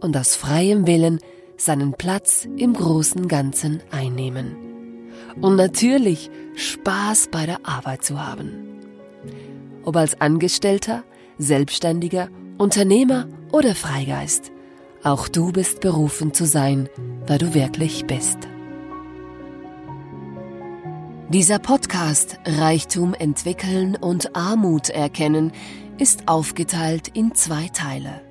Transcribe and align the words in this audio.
und 0.00 0.16
aus 0.16 0.36
freiem 0.36 0.86
Willen 0.86 1.20
seinen 1.56 1.92
Platz 1.92 2.46
im 2.56 2.72
großen 2.72 3.28
Ganzen 3.28 3.82
einnehmen. 3.90 4.56
Und 5.40 5.56
natürlich 5.56 6.30
Spaß 6.54 7.28
bei 7.30 7.46
der 7.46 7.60
Arbeit 7.64 8.04
zu 8.04 8.24
haben. 8.24 8.80
Ob 9.84 9.96
als 9.96 10.20
Angestellter, 10.20 11.04
Selbstständiger, 11.38 12.28
Unternehmer 12.58 13.26
oder 13.52 13.74
Freigeist, 13.74 14.52
auch 15.02 15.28
du 15.28 15.52
bist 15.52 15.80
berufen 15.80 16.34
zu 16.34 16.44
sein, 16.44 16.88
wer 17.26 17.38
du 17.38 17.54
wirklich 17.54 18.06
bist. 18.06 18.38
Dieser 21.28 21.58
Podcast 21.58 22.38
Reichtum 22.46 23.14
entwickeln 23.14 23.96
und 23.96 24.34
Armut 24.34 24.88
erkennen 24.88 25.52
ist 25.98 26.26
aufgeteilt 26.26 27.08
in 27.08 27.34
zwei 27.34 27.68
Teile. 27.68 28.27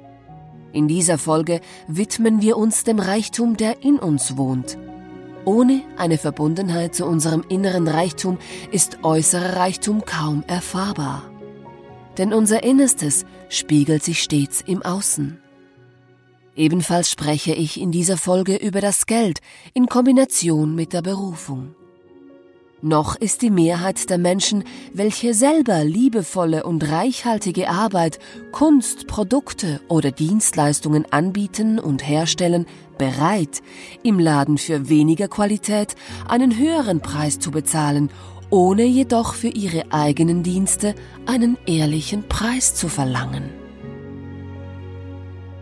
In 0.73 0.87
dieser 0.87 1.17
Folge 1.17 1.61
widmen 1.87 2.41
wir 2.41 2.57
uns 2.57 2.83
dem 2.83 2.99
Reichtum, 2.99 3.57
der 3.57 3.83
in 3.83 3.99
uns 3.99 4.37
wohnt. 4.37 4.77
Ohne 5.45 5.81
eine 5.95 6.17
Verbundenheit 6.17 6.93
zu 6.93 7.05
unserem 7.05 7.43
inneren 7.47 7.87
Reichtum 7.87 8.37
ist 8.71 8.99
äußerer 9.03 9.55
Reichtum 9.55 10.03
kaum 10.05 10.43
erfahrbar. 10.45 11.23
Denn 12.17 12.33
unser 12.33 12.63
Innerstes 12.63 13.25
spiegelt 13.47 14.03
sich 14.03 14.21
stets 14.21 14.61
im 14.61 14.81
Außen. 14.81 15.39
Ebenfalls 16.57 17.11
spreche 17.11 17.53
ich 17.53 17.79
in 17.79 17.91
dieser 17.91 18.17
Folge 18.17 18.55
über 18.57 18.81
das 18.81 19.05
Geld 19.05 19.39
in 19.73 19.85
Kombination 19.85 20.75
mit 20.75 20.91
der 20.91 21.01
Berufung. 21.01 21.76
Noch 22.83 23.15
ist 23.15 23.41
die 23.41 23.49
Mehrheit 23.49 24.07
der 24.11 24.19
Menschen, 24.19 24.63
welche 24.93 25.33
selber 25.33 25.83
liebevolle 25.83 26.63
und 26.63 26.87
reichhaltige 26.91 27.69
Arbeit, 27.69 28.19
Kunst, 28.51 29.07
Produkte 29.07 29.81
oder 29.87 30.11
Dienstleistungen 30.11 31.11
anbieten 31.11 31.79
und 31.79 32.07
herstellen, 32.07 32.67
bereit, 32.99 33.63
im 34.03 34.19
Laden 34.19 34.59
für 34.59 34.89
weniger 34.89 35.27
Qualität 35.27 35.95
einen 36.27 36.55
höheren 36.55 37.01
Preis 37.01 37.39
zu 37.39 37.49
bezahlen, 37.49 38.11
ohne 38.51 38.83
jedoch 38.85 39.33
für 39.33 39.49
ihre 39.49 39.91
eigenen 39.91 40.43
Dienste 40.43 40.93
einen 41.25 41.57
ehrlichen 41.65 42.27
Preis 42.29 42.75
zu 42.75 42.89
verlangen. 42.89 43.66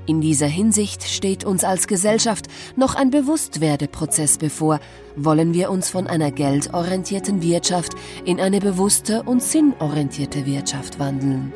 In 0.07 0.21
dieser 0.21 0.47
Hinsicht 0.47 1.03
steht 1.03 1.45
uns 1.45 1.63
als 1.63 1.87
Gesellschaft 1.87 2.47
noch 2.75 2.93
ein 2.93 3.09
Bewusstwerdeprozess 3.09 4.37
bevor, 4.37 4.79
wollen 5.15 5.53
wir 5.53 5.71
uns 5.71 5.89
von 5.89 6.05
einer 6.05 6.31
geldorientierten 6.31 7.41
Wirtschaft 7.41 7.93
in 8.23 8.39
eine 8.39 8.59
bewusste 8.59 9.23
und 9.23 9.41
sinnorientierte 9.41 10.45
Wirtschaft 10.45 10.99
wandeln. 10.99 11.53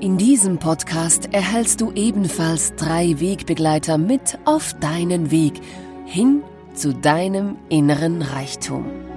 In 0.00 0.16
diesem 0.16 0.58
Podcast 0.58 1.32
erhältst 1.32 1.80
du 1.80 1.92
ebenfalls 1.92 2.74
drei 2.76 3.18
Wegbegleiter 3.20 3.98
mit 3.98 4.38
auf 4.44 4.74
deinen 4.74 5.30
Weg 5.30 5.60
hin 6.04 6.42
zu 6.74 6.94
deinem 6.94 7.56
inneren 7.68 8.22
Reichtum. 8.22 9.07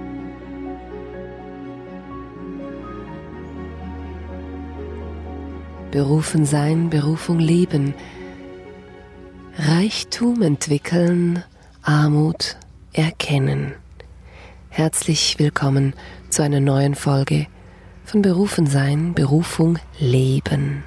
Berufen 5.92 6.46
sein, 6.46 6.88
Berufung 6.88 7.38
leben, 7.38 7.92
Reichtum 9.58 10.40
entwickeln, 10.40 11.44
Armut 11.82 12.56
erkennen. 12.94 13.74
Herzlich 14.70 15.38
willkommen 15.38 15.92
zu 16.30 16.42
einer 16.42 16.60
neuen 16.60 16.94
Folge 16.94 17.46
von 18.06 18.22
Berufen 18.22 18.66
sein, 18.66 19.12
Berufung 19.12 19.78
leben. 19.98 20.82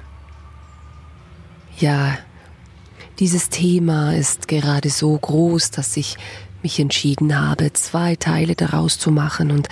Ja, 1.78 2.18
dieses 3.20 3.48
Thema 3.48 4.12
ist 4.12 4.48
gerade 4.48 4.90
so 4.90 5.16
groß, 5.16 5.70
dass 5.70 5.96
ich 5.96 6.16
mich 6.64 6.80
entschieden 6.80 7.40
habe, 7.40 7.72
zwei 7.74 8.16
Teile 8.16 8.56
daraus 8.56 8.98
zu 8.98 9.12
machen 9.12 9.52
und 9.52 9.68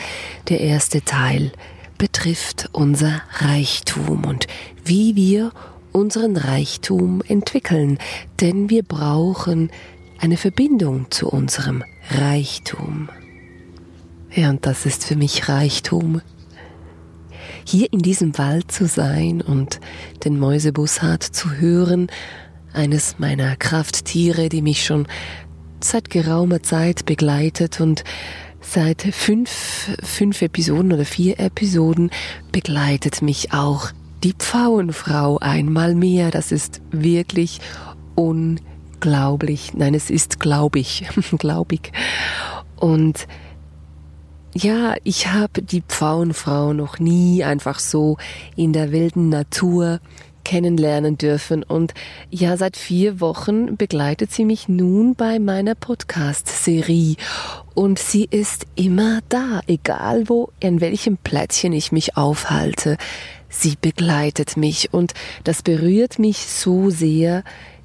der 0.48 0.60
erste 0.60 1.02
Teil 1.02 1.50
betrifft 2.04 2.68
unser 2.72 3.22
Reichtum 3.38 4.26
und 4.26 4.46
wie 4.84 5.16
wir 5.16 5.52
unseren 5.90 6.36
Reichtum 6.36 7.22
entwickeln, 7.26 7.96
denn 8.42 8.68
wir 8.68 8.82
brauchen 8.82 9.70
eine 10.18 10.36
Verbindung 10.36 11.10
zu 11.10 11.30
unserem 11.30 11.82
Reichtum. 12.10 13.08
Ja, 14.30 14.50
und 14.50 14.66
das 14.66 14.84
ist 14.84 15.06
für 15.06 15.16
mich 15.16 15.48
Reichtum. 15.48 16.20
Hier 17.64 17.90
in 17.90 18.00
diesem 18.00 18.36
Wald 18.36 18.70
zu 18.70 18.86
sein 18.86 19.40
und 19.40 19.80
den 20.26 20.38
Mäusebussard 20.38 21.22
zu 21.22 21.52
hören, 21.52 22.08
eines 22.74 23.18
meiner 23.18 23.56
Krafttiere, 23.56 24.50
die 24.50 24.60
mich 24.60 24.84
schon 24.84 25.06
seit 25.80 26.10
geraumer 26.10 26.62
Zeit 26.62 27.06
begleitet 27.06 27.80
und 27.80 28.04
Seit 28.74 29.02
fünf, 29.02 29.88
fünf 30.02 30.42
Episoden 30.42 30.92
oder 30.92 31.04
vier 31.04 31.38
Episoden 31.38 32.10
begleitet 32.50 33.22
mich 33.22 33.52
auch 33.52 33.92
die 34.24 34.32
Pfauenfrau 34.32 35.38
einmal 35.38 35.94
mehr. 35.94 36.32
Das 36.32 36.50
ist 36.50 36.82
wirklich 36.90 37.60
unglaublich. 38.16 39.74
Nein, 39.74 39.94
es 39.94 40.10
ist 40.10 40.40
glaubig, 40.40 41.06
glaubig. 41.38 41.92
Und 42.74 43.28
ja, 44.54 44.96
ich 45.04 45.28
habe 45.28 45.62
die 45.62 45.82
Pfauenfrau 45.82 46.72
noch 46.72 46.98
nie 46.98 47.44
einfach 47.44 47.78
so 47.78 48.16
in 48.56 48.72
der 48.72 48.90
wilden 48.90 49.28
Natur 49.28 50.00
kennenlernen 50.44 51.18
dürfen. 51.18 51.62
Und 51.62 51.94
ja, 52.30 52.56
seit 52.56 52.76
vier 52.76 53.20
Wochen 53.20 53.76
begleitet 53.76 54.30
sie 54.32 54.44
mich 54.44 54.68
nun 54.68 55.14
bei 55.14 55.38
meiner 55.38 55.74
Podcast-Serie. 55.74 57.16
Und 57.74 57.98
sie 57.98 58.26
ist 58.30 58.66
immer 58.76 59.20
da, 59.28 59.60
egal 59.66 60.28
wo, 60.28 60.50
in 60.60 60.80
welchem 60.80 61.16
Plätzchen 61.16 61.72
ich 61.72 61.90
mich 61.90 62.16
aufhalte. 62.16 62.96
Sie 63.48 63.74
begleitet 63.80 64.56
mich 64.56 64.92
und 64.92 65.14
das 65.44 65.62
berührt 65.62 66.18
mich 66.18 66.38
so 66.46 66.90
sehr, 66.90 67.44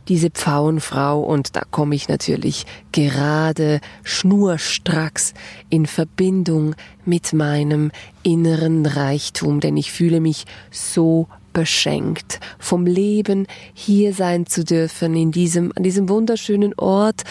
diese 0.10 0.32
Pfauenfrau 0.32 1.22
und 1.22 1.56
da 1.56 1.62
komme 1.70 1.94
ich 1.96 2.10
natürlich 2.10 2.66
gerade 2.92 3.80
schnurstracks 4.04 5.36
in 5.70 5.86
Verbindung 5.86 6.76
mit 7.06 7.32
meinem 7.32 7.92
inneren 8.24 8.88
Reichtum, 8.88 9.60
denn 9.60 9.78
ich 9.78 9.92
fühle 9.92 10.20
mich 10.20 10.46
so 10.72 11.28
beschenkt, 11.54 12.40
vom 12.58 12.86
Leben 12.86 13.48
hier 13.74 14.14
sein 14.14 14.46
zu 14.46 14.64
dürfen, 14.64 15.16
in 15.16 15.32
diesem, 15.32 15.72
an 15.76 15.84
diesem 15.84 16.10
wunderschönen 16.10 16.74
Ort, 16.76 17.24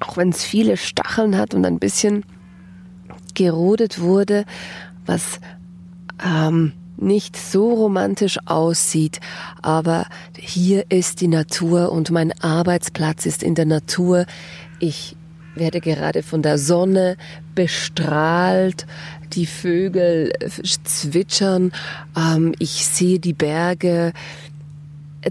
auch 0.00 0.16
wenn 0.16 0.30
es 0.30 0.42
viele 0.42 0.76
Stacheln 0.76 1.36
hat 1.36 1.54
und 1.54 1.64
ein 1.64 1.78
bisschen 1.78 2.24
gerodet 3.34 4.00
wurde, 4.00 4.44
was 5.06 5.40
ähm, 6.24 6.72
nicht 6.96 7.36
so 7.36 7.72
romantisch 7.74 8.38
aussieht, 8.46 9.20
aber 9.60 10.06
hier 10.38 10.84
ist 10.88 11.20
die 11.20 11.28
Natur 11.28 11.90
und 11.90 12.10
mein 12.10 12.32
Arbeitsplatz 12.40 13.26
ist 13.26 13.42
in 13.42 13.54
der 13.54 13.66
Natur. 13.66 14.26
Ich 14.78 15.16
werde 15.54 15.80
gerade 15.80 16.22
von 16.22 16.42
der 16.42 16.58
Sonne 16.58 17.16
bestrahlt, 17.54 18.86
die 19.32 19.46
Vögel 19.46 20.32
zwitschern, 20.84 21.72
ähm, 22.16 22.54
ich 22.58 22.86
sehe 22.86 23.18
die 23.18 23.32
Berge, 23.32 24.12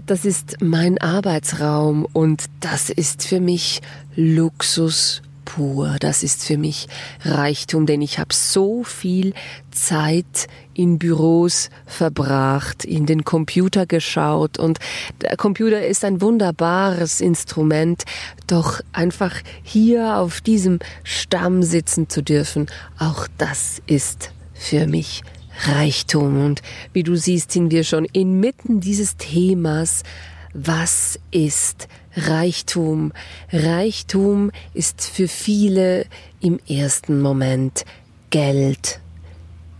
das 0.06 0.24
ist 0.24 0.56
mein 0.60 0.98
Arbeitsraum 0.98 2.06
und 2.12 2.44
das 2.60 2.90
ist 2.90 3.26
für 3.26 3.40
mich 3.40 3.80
Luxus 4.16 5.22
pur. 5.44 5.96
Das 6.00 6.22
ist 6.22 6.44
für 6.44 6.56
mich 6.56 6.88
Reichtum, 7.24 7.86
denn 7.86 8.02
ich 8.02 8.18
habe 8.18 8.34
so 8.34 8.84
viel 8.84 9.34
Zeit 9.70 10.48
in 10.74 10.98
Büros 10.98 11.70
verbracht, 11.86 12.84
in 12.84 13.06
den 13.06 13.24
Computer 13.24 13.86
geschaut 13.86 14.58
und 14.58 14.78
der 15.20 15.36
Computer 15.36 15.84
ist 15.84 16.04
ein 16.04 16.20
wunderbares 16.20 17.20
Instrument, 17.20 18.04
doch 18.46 18.80
einfach 18.92 19.34
hier 19.62 20.16
auf 20.16 20.40
diesem 20.40 20.78
Stamm 21.04 21.62
sitzen 21.62 22.08
zu 22.08 22.22
dürfen, 22.22 22.66
auch 22.98 23.28
das 23.38 23.82
ist 23.86 24.30
für 24.54 24.86
mich 24.86 25.22
Reichtum. 25.66 26.44
Und 26.44 26.62
wie 26.92 27.02
du 27.02 27.16
siehst, 27.16 27.52
sind 27.52 27.70
wir 27.70 27.84
schon 27.84 28.04
inmitten 28.06 28.80
dieses 28.80 29.16
Themas, 29.16 30.02
was 30.54 31.18
ist 31.30 31.82
Reichtum? 31.82 32.01
Reichtum 32.16 33.12
ist 34.74 35.02
für 35.02 35.28
viele 35.28 36.06
im 36.40 36.58
ersten 36.68 37.20
Moment 37.20 37.84
Geld. 38.30 39.00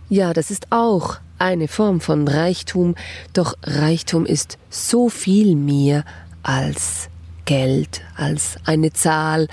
Ja, 0.09 0.33
das 0.33 0.51
ist 0.51 0.67
auch 0.71 1.17
eine 1.37 1.67
Form 1.67 2.01
von 2.01 2.27
Reichtum, 2.27 2.95
doch 3.33 3.55
Reichtum 3.63 4.25
ist 4.25 4.57
so 4.69 5.09
viel 5.09 5.55
mehr 5.55 6.05
als 6.43 7.09
Geld, 7.45 8.01
als 8.15 8.57
eine 8.65 8.93
Zahl, 8.93 9.47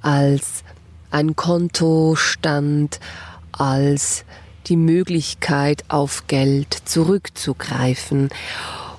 als 0.00 0.62
ein 1.10 1.34
Kontostand, 1.36 3.00
als 3.52 4.24
die 4.66 4.76
Möglichkeit, 4.76 5.84
auf 5.88 6.26
Geld 6.26 6.74
zurückzugreifen. 6.84 8.28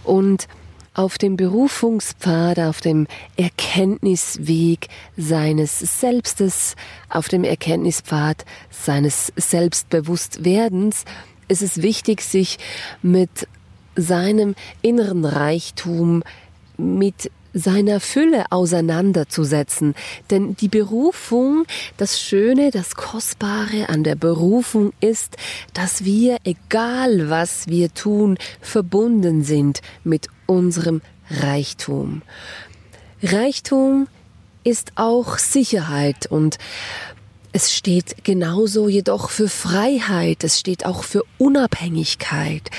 Und 0.04 0.48
auf 0.94 1.18
dem 1.18 1.38
Berufungspfad, 1.38 2.60
auf 2.60 2.82
dem 2.82 3.08
Erkenntnisweg 3.36 4.88
seines 5.18 5.80
Selbstes, 5.80 6.76
auf 7.10 7.28
dem 7.28 7.44
Erkenntnispfad 7.44 8.46
seines 8.70 9.34
Selbstbewusstwerdens, 9.36 11.06
ist 11.48 11.62
es 11.62 11.82
wichtig, 11.82 12.22
sich 12.22 12.58
mit 13.02 13.48
seinem 13.96 14.56
inneren 14.82 15.26
Reichtum, 15.26 16.24
mit 16.78 17.32
seiner 17.54 18.00
Fülle 18.00 18.46
auseinanderzusetzen. 18.52 19.94
Denn 20.32 20.56
die 20.56 20.68
Berufung, 20.68 21.66
das 21.98 22.20
Schöne, 22.20 22.72
das 22.72 22.96
Kostbare 22.96 23.90
an 23.90 24.04
der 24.04 24.16
Berufung 24.16 24.92
ist, 25.00 25.38
dass 25.74 26.04
wir, 26.04 26.38
egal 26.44 27.30
was 27.30 27.68
wir 27.68 27.94
tun, 27.94 28.38
verbunden 28.62 29.44
sind 29.44 29.82
mit 30.04 30.28
unserem 30.46 31.02
Reichtum. 31.30 32.22
Reichtum 33.22 34.08
ist 34.64 34.94
auch 34.96 35.38
Sicherheit 35.38 36.26
und 36.28 36.58
es 37.52 37.72
steht 37.72 38.24
genauso 38.24 38.90
jedoch 38.90 39.30
für 39.30 39.48
Freiheit, 39.48 40.44
es 40.44 40.60
steht 40.60 40.86
auch 40.86 41.04
für 41.04 41.24
Unabhängigkeit, 41.38 42.70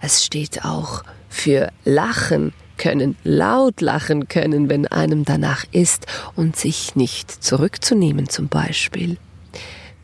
es 0.00 0.24
steht 0.24 0.64
auch 0.64 1.04
für 1.28 1.70
Lachen, 1.84 2.52
können, 2.78 3.16
laut 3.24 3.80
lachen 3.80 4.28
können, 4.28 4.70
wenn 4.70 4.86
einem 4.86 5.24
danach 5.24 5.64
ist 5.72 6.06
und 6.34 6.56
sich 6.56 6.96
nicht 6.96 7.30
zurückzunehmen 7.30 8.28
zum 8.28 8.48
Beispiel. 8.48 9.18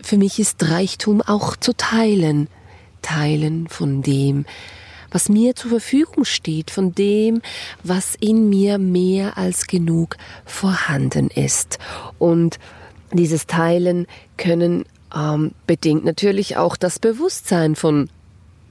Für 0.02 0.18
mich 0.18 0.38
ist 0.38 0.62
Reichtum 0.62 1.22
auch 1.22 1.56
zu 1.56 1.74
teilen, 1.74 2.48
teilen 3.00 3.68
von 3.68 4.02
dem, 4.02 4.44
was 5.14 5.28
mir 5.28 5.54
zur 5.54 5.70
Verfügung 5.70 6.24
steht, 6.24 6.72
von 6.72 6.92
dem, 6.92 7.40
was 7.84 8.16
in 8.16 8.48
mir 8.48 8.78
mehr 8.78 9.38
als 9.38 9.68
genug 9.68 10.16
vorhanden 10.44 11.28
ist. 11.28 11.78
Und 12.18 12.58
dieses 13.12 13.46
Teilen 13.46 14.08
können 14.36 14.84
ähm, 15.14 15.52
bedingt 15.68 16.04
natürlich 16.04 16.56
auch 16.56 16.76
das 16.76 16.98
Bewusstsein 16.98 17.76
von, 17.76 18.10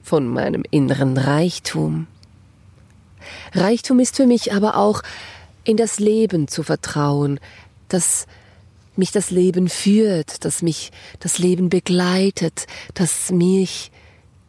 von 0.02 0.28
meinem 0.28 0.64
inneren 0.70 1.16
Reichtum. 1.16 2.08
Reichtum 3.54 3.98
ist 3.98 4.16
für 4.16 4.26
mich 4.26 4.52
aber 4.52 4.76
auch 4.76 5.00
in 5.64 5.78
das 5.78 5.98
Leben 5.98 6.46
zu 6.46 6.62
vertrauen, 6.62 7.40
dass 7.88 8.26
mich 8.96 9.12
das 9.12 9.30
Leben 9.30 9.70
führt, 9.70 10.44
dass 10.44 10.60
mich 10.60 10.92
das 11.20 11.38
Leben 11.38 11.70
begleitet, 11.70 12.66
dass 12.92 13.30
mich 13.30 13.90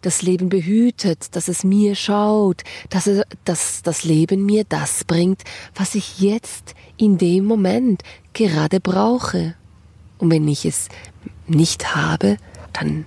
das 0.05 0.21
Leben 0.21 0.49
behütet, 0.49 1.35
dass 1.35 1.47
es 1.47 1.63
mir 1.63 1.95
schaut, 1.95 2.63
dass, 2.89 3.07
es, 3.07 3.23
dass 3.43 3.81
das 3.81 4.03
Leben 4.03 4.45
mir 4.45 4.63
das 4.63 5.03
bringt, 5.03 5.43
was 5.73 5.95
ich 5.95 6.19
jetzt 6.19 6.75
in 6.97 7.17
dem 7.17 7.45
Moment 7.45 8.03
gerade 8.33 8.79
brauche. 8.79 9.55
Und 10.17 10.31
wenn 10.31 10.47
ich 10.47 10.65
es 10.65 10.89
nicht 11.47 11.95
habe, 11.95 12.37
dann 12.73 13.05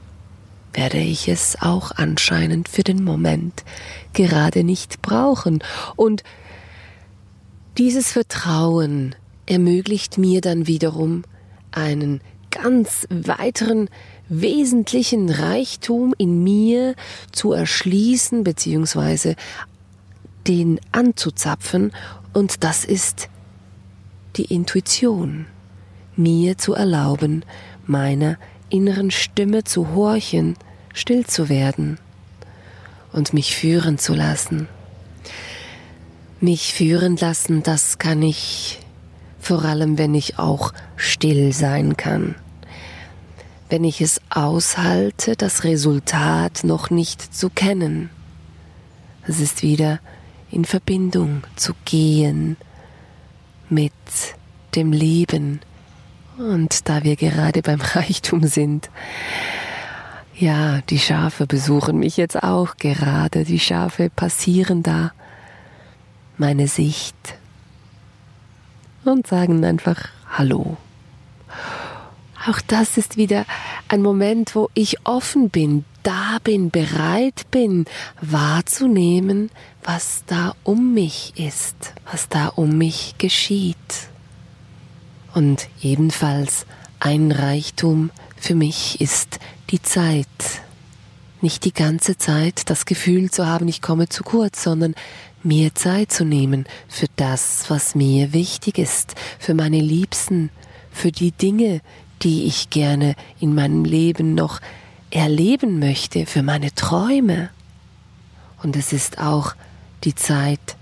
werde 0.72 0.98
ich 0.98 1.28
es 1.28 1.56
auch 1.60 1.92
anscheinend 1.92 2.68
für 2.68 2.82
den 2.82 3.02
Moment 3.02 3.64
gerade 4.12 4.64
nicht 4.64 5.02
brauchen. 5.02 5.62
Und 5.96 6.22
dieses 7.78 8.12
Vertrauen 8.12 9.14
ermöglicht 9.46 10.18
mir 10.18 10.40
dann 10.40 10.66
wiederum 10.66 11.22
einen 11.70 12.20
ganz 12.50 13.06
weiteren 13.10 13.88
wesentlichen 14.28 15.30
Reichtum 15.30 16.14
in 16.18 16.42
mir 16.42 16.94
zu 17.32 17.52
erschließen 17.52 18.44
bzw. 18.44 19.34
den 20.46 20.80
anzuzapfen 20.92 21.92
und 22.32 22.62
das 22.64 22.84
ist 22.84 23.28
die 24.36 24.44
Intuition, 24.44 25.46
mir 26.16 26.58
zu 26.58 26.74
erlauben, 26.74 27.44
meiner 27.86 28.38
inneren 28.70 29.10
Stimme 29.10 29.64
zu 29.64 29.94
horchen, 29.94 30.56
still 30.92 31.26
zu 31.26 31.48
werden 31.48 31.98
und 33.12 33.32
mich 33.32 33.56
führen 33.56 33.98
zu 33.98 34.14
lassen. 34.14 34.68
Mich 36.40 36.72
führen 36.72 37.16
lassen, 37.16 37.62
das 37.62 37.98
kann 37.98 38.22
ich 38.22 38.80
vor 39.40 39.64
allem, 39.64 39.98
wenn 39.98 40.14
ich 40.14 40.38
auch 40.38 40.72
still 40.96 41.52
sein 41.52 41.96
kann. 41.96 42.36
Wenn 43.68 43.84
ich 43.84 44.00
es 44.00 44.20
aushalte, 44.30 45.36
das 45.36 45.64
Resultat 45.64 46.64
noch 46.64 46.90
nicht 46.90 47.34
zu 47.34 47.50
kennen. 47.50 48.10
Es 49.26 49.40
ist 49.40 49.62
wieder 49.62 50.00
in 50.50 50.64
Verbindung 50.64 51.42
zu 51.56 51.74
gehen 51.84 52.56
mit 53.68 53.92
dem 54.74 54.92
Leben, 54.92 55.60
und 56.38 56.88
da 56.88 57.02
wir 57.02 57.16
gerade 57.16 57.62
beim 57.62 57.80
Reichtum 57.82 58.46
sind, 58.46 58.90
ja, 60.34 60.80
die 60.82 61.00
Schafe 61.00 61.46
besuchen 61.46 61.98
mich 61.98 62.16
jetzt 62.16 62.40
auch 62.40 62.76
gerade. 62.76 63.44
Die 63.44 63.58
Schafe 63.58 64.08
passieren 64.08 64.84
da 64.84 65.12
meine 66.36 66.68
Sicht 66.68 67.16
und 69.04 69.26
sagen 69.26 69.64
einfach 69.64 70.08
Hallo. 70.30 70.76
Auch 72.46 72.60
das 72.60 72.96
ist 72.96 73.16
wieder 73.16 73.44
ein 73.88 74.02
Moment, 74.02 74.54
wo 74.54 74.70
ich 74.74 75.04
offen 75.04 75.50
bin, 75.50 75.84
da 76.02 76.38
bin, 76.42 76.70
bereit 76.70 77.50
bin, 77.50 77.84
wahrzunehmen, 78.20 79.50
was 79.82 80.22
da 80.26 80.54
um 80.62 80.94
mich 80.94 81.32
ist, 81.36 81.94
was 82.10 82.28
da 82.28 82.48
um 82.48 82.78
mich 82.78 83.16
geschieht. 83.18 83.76
Und 85.34 85.68
ebenfalls 85.82 86.66
ein 87.00 87.32
Reichtum 87.32 88.10
für 88.36 88.54
mich 88.54 89.00
ist 89.00 89.38
die 89.70 89.82
Zeit. 89.82 90.26
Nicht 91.40 91.64
die 91.64 91.72
ganze 91.72 92.16
Zeit 92.18 92.70
das 92.70 92.84
Gefühl 92.84 93.30
zu 93.30 93.46
haben, 93.46 93.68
ich 93.68 93.82
komme 93.82 94.08
zu 94.08 94.24
kurz, 94.24 94.62
sondern 94.62 94.94
mir 95.42 95.74
Zeit 95.74 96.10
zu 96.12 96.24
nehmen 96.24 96.66
für 96.88 97.06
das, 97.16 97.66
was 97.68 97.94
mir 97.94 98.32
wichtig 98.32 98.78
ist, 98.78 99.14
für 99.38 99.54
meine 99.54 99.80
Liebsten, 99.80 100.50
für 100.90 101.12
die 101.12 101.30
Dinge, 101.30 101.80
die 102.22 102.44
ich 102.44 102.70
gerne 102.70 103.14
in 103.40 103.54
meinem 103.54 103.84
Leben 103.84 104.34
noch 104.34 104.60
erleben 105.10 105.78
möchte, 105.78 106.26
für 106.26 106.42
meine 106.42 106.74
Träume. 106.74 107.50
Und 108.62 108.76
es 108.76 108.92
ist 108.92 109.18
auch 109.18 109.54
die 110.04 110.14
Zeit, 110.14 110.76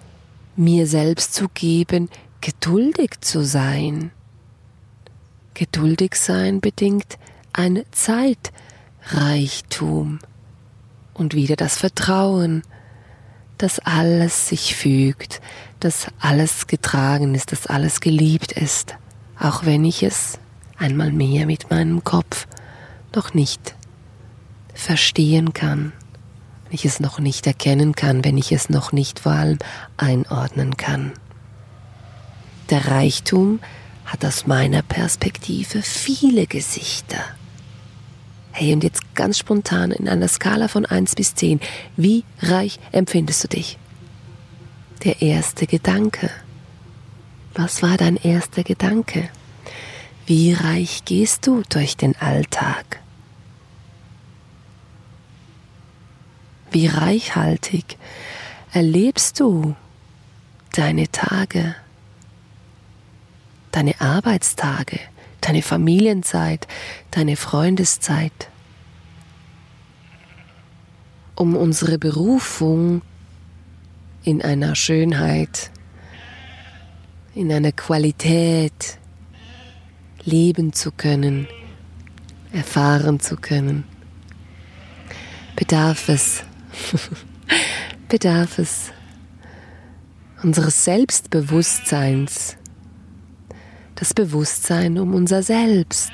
mir 0.56 0.86
selbst 0.86 1.34
zu 1.34 1.48
geben, 1.48 2.08
geduldig 2.40 3.20
zu 3.20 3.44
sein, 3.44 4.10
Geduldig 5.56 6.14
sein 6.16 6.60
bedingt 6.60 7.18
ein 7.54 7.82
Zeitreichtum 7.90 10.18
und 11.14 11.32
wieder 11.32 11.56
das 11.56 11.78
Vertrauen, 11.78 12.62
dass 13.56 13.78
alles 13.78 14.48
sich 14.48 14.76
fügt, 14.76 15.40
dass 15.80 16.08
alles 16.20 16.66
getragen 16.66 17.34
ist, 17.34 17.52
dass 17.52 17.66
alles 17.66 18.00
geliebt 18.00 18.52
ist, 18.52 18.96
auch 19.40 19.64
wenn 19.64 19.86
ich 19.86 20.02
es 20.02 20.38
einmal 20.78 21.12
mehr 21.12 21.46
mit 21.46 21.70
meinem 21.70 22.04
Kopf 22.04 22.46
noch 23.14 23.34
nicht 23.34 23.74
verstehen 24.74 25.52
kann 25.52 25.92
wenn 26.66 26.74
ich 26.74 26.84
es 26.84 27.00
noch 27.00 27.18
nicht 27.18 27.46
erkennen 27.46 27.94
kann, 27.94 28.24
wenn 28.24 28.36
ich 28.36 28.50
es 28.50 28.68
noch 28.68 28.92
nicht 28.92 29.20
vor 29.20 29.32
allem 29.32 29.58
einordnen 29.96 30.76
kann. 30.76 31.12
Der 32.70 32.88
Reichtum 32.88 33.60
hat 34.04 34.24
aus 34.24 34.46
meiner 34.46 34.82
Perspektive 34.82 35.82
viele 35.82 36.46
Gesichter. 36.46 37.20
Hey, 38.50 38.72
und 38.72 38.82
jetzt 38.82 39.14
ganz 39.14 39.38
spontan 39.38 39.92
in 39.92 40.08
einer 40.08 40.28
Skala 40.28 40.66
von 40.66 40.86
1 40.86 41.14
bis 41.14 41.34
10, 41.34 41.60
wie 41.96 42.24
reich 42.40 42.80
empfindest 42.90 43.44
du 43.44 43.48
dich? 43.48 43.78
Der 45.04 45.22
erste 45.22 45.66
Gedanke. 45.66 46.30
Was 47.54 47.82
war 47.82 47.96
dein 47.96 48.16
erster 48.16 48.64
Gedanke? 48.64 49.28
Wie 50.26 50.52
reich 50.52 51.04
gehst 51.04 51.46
du 51.46 51.62
durch 51.68 51.96
den 51.96 52.16
Alltag? 52.16 53.00
Wie 56.72 56.88
reichhaltig 56.88 57.96
erlebst 58.72 59.38
du 59.38 59.76
deine 60.72 61.06
Tage, 61.12 61.76
deine 63.70 64.00
Arbeitstage, 64.00 64.98
deine 65.42 65.62
Familienzeit, 65.62 66.66
deine 67.12 67.36
Freundeszeit? 67.36 68.50
Um 71.36 71.54
unsere 71.54 71.98
Berufung 71.98 73.02
in 74.24 74.42
einer 74.42 74.74
Schönheit, 74.74 75.70
in 77.32 77.52
einer 77.52 77.70
Qualität 77.70 78.98
leben 80.26 80.72
zu 80.72 80.90
können, 80.92 81.48
erfahren 82.52 83.20
zu 83.20 83.36
können, 83.36 83.84
bedarf 85.54 86.08
es 86.08 86.42
bedarf 88.08 88.58
es 88.58 88.92
unseres 90.42 90.84
Selbstbewusstseins, 90.84 92.56
das 93.94 94.12
Bewusstsein 94.12 94.98
um 94.98 95.14
unser 95.14 95.42
Selbst. 95.42 96.12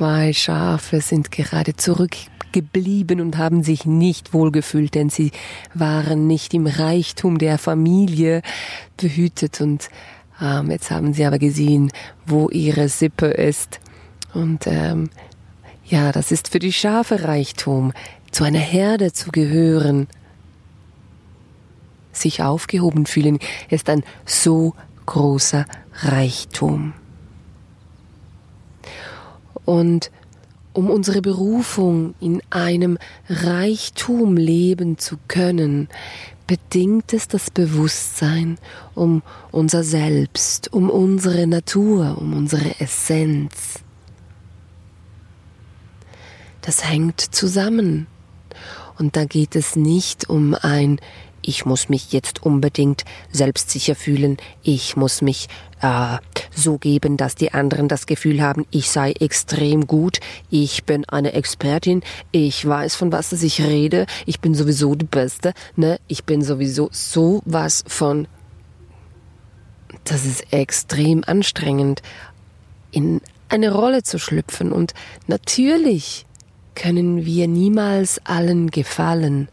Zwei 0.00 0.32
Schafe 0.32 1.02
sind 1.02 1.30
gerade 1.30 1.76
zurück 1.76 2.16
geblieben 2.52 3.20
und 3.20 3.36
haben 3.36 3.62
sich 3.62 3.84
nicht 3.84 4.32
wohlgefühlt, 4.32 4.94
denn 4.94 5.10
sie 5.10 5.30
waren 5.74 6.26
nicht 6.26 6.54
im 6.54 6.66
Reichtum 6.66 7.36
der 7.36 7.58
Familie 7.58 8.40
behütet 8.96 9.60
und 9.60 9.90
ähm, 10.40 10.70
jetzt 10.70 10.90
haben 10.90 11.12
sie 11.12 11.26
aber 11.26 11.38
gesehen, 11.38 11.92
wo 12.24 12.48
ihre 12.48 12.88
Sippe 12.88 13.26
ist. 13.26 13.78
Und 14.32 14.66
ähm, 14.66 15.10
ja, 15.84 16.12
das 16.12 16.32
ist 16.32 16.48
für 16.48 16.60
die 16.60 16.72
Schafe 16.72 17.24
Reichtum, 17.24 17.92
zu 18.30 18.44
einer 18.44 18.58
Herde 18.58 19.12
zu 19.12 19.30
gehören. 19.30 20.06
Sich 22.10 22.42
aufgehoben 22.42 23.04
fühlen 23.04 23.38
ist 23.68 23.90
ein 23.90 24.02
so 24.24 24.74
großer 25.04 25.66
Reichtum. 25.92 26.94
Und 29.70 30.10
um 30.72 30.90
unsere 30.90 31.22
Berufung 31.22 32.14
in 32.18 32.42
einem 32.50 32.98
Reichtum 33.28 34.36
leben 34.36 34.98
zu 34.98 35.16
können, 35.28 35.88
bedingt 36.48 37.12
es 37.12 37.28
das 37.28 37.52
Bewusstsein 37.52 38.58
um 38.96 39.22
unser 39.52 39.84
Selbst, 39.84 40.72
um 40.72 40.90
unsere 40.90 41.46
Natur, 41.46 42.18
um 42.20 42.32
unsere 42.32 42.80
Essenz. 42.80 43.78
Das 46.62 46.90
hängt 46.90 47.20
zusammen. 47.20 48.08
Und 48.98 49.14
da 49.14 49.24
geht 49.24 49.54
es 49.54 49.76
nicht 49.76 50.28
um 50.28 50.56
ein 50.60 50.98
ich 51.42 51.64
muss 51.64 51.88
mich 51.88 52.12
jetzt 52.12 52.42
unbedingt 52.42 53.04
selbstsicher 53.30 53.94
fühlen, 53.94 54.36
ich 54.62 54.96
muss 54.96 55.22
mich 55.22 55.48
äh, 55.80 56.18
so 56.54 56.78
geben, 56.78 57.16
dass 57.16 57.34
die 57.34 57.52
anderen 57.52 57.88
das 57.88 58.06
Gefühl 58.06 58.42
haben, 58.42 58.66
ich 58.70 58.90
sei 58.90 59.12
extrem 59.12 59.86
gut, 59.86 60.20
ich 60.50 60.84
bin 60.84 61.04
eine 61.06 61.32
Expertin, 61.32 62.02
ich 62.32 62.66
weiß 62.66 62.96
von 62.96 63.12
was 63.12 63.32
ich 63.32 63.60
rede, 63.62 64.06
ich 64.26 64.40
bin 64.40 64.54
sowieso 64.54 64.94
die 64.94 65.06
Beste, 65.06 65.54
ne, 65.76 65.98
ich 66.08 66.24
bin 66.24 66.42
sowieso 66.42 66.88
so 66.92 67.42
was 67.44 67.84
von. 67.86 68.28
Das 70.04 70.24
ist 70.24 70.52
extrem 70.52 71.24
anstrengend, 71.26 72.02
in 72.90 73.20
eine 73.48 73.72
Rolle 73.72 74.02
zu 74.02 74.18
schlüpfen. 74.18 74.72
Und 74.72 74.94
natürlich 75.26 76.26
können 76.74 77.24
wir 77.24 77.48
niemals 77.48 78.20
allen 78.24 78.70
gefallen 78.70 79.48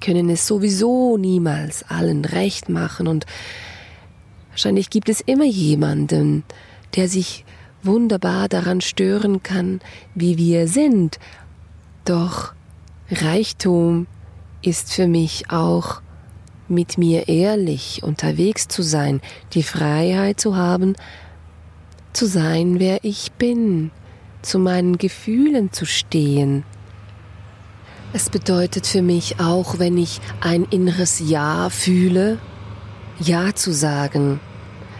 können 0.00 0.30
es 0.30 0.46
sowieso 0.46 1.16
niemals 1.16 1.84
allen 1.88 2.24
recht 2.24 2.68
machen 2.68 3.06
und 3.08 3.26
wahrscheinlich 4.50 4.90
gibt 4.90 5.08
es 5.08 5.20
immer 5.20 5.44
jemanden, 5.44 6.44
der 6.96 7.08
sich 7.08 7.44
wunderbar 7.82 8.48
daran 8.48 8.80
stören 8.80 9.42
kann, 9.42 9.80
wie 10.14 10.38
wir 10.38 10.68
sind. 10.68 11.18
Doch 12.04 12.52
Reichtum 13.10 14.06
ist 14.62 14.92
für 14.92 15.06
mich 15.06 15.50
auch 15.50 16.00
mit 16.68 16.96
mir 16.96 17.28
ehrlich 17.28 18.02
unterwegs 18.02 18.68
zu 18.68 18.82
sein, 18.82 19.20
die 19.52 19.62
Freiheit 19.62 20.40
zu 20.40 20.56
haben, 20.56 20.94
zu 22.12 22.26
sein, 22.26 22.78
wer 22.78 23.04
ich 23.04 23.32
bin, 23.32 23.90
zu 24.40 24.58
meinen 24.58 24.98
Gefühlen 24.98 25.72
zu 25.72 25.84
stehen, 25.84 26.64
es 28.14 28.30
bedeutet 28.30 28.86
für 28.86 29.02
mich 29.02 29.40
auch, 29.40 29.80
wenn 29.80 29.98
ich 29.98 30.20
ein 30.40 30.62
inneres 30.70 31.18
Ja 31.18 31.68
fühle, 31.68 32.38
Ja 33.18 33.52
zu 33.56 33.72
sagen. 33.72 34.38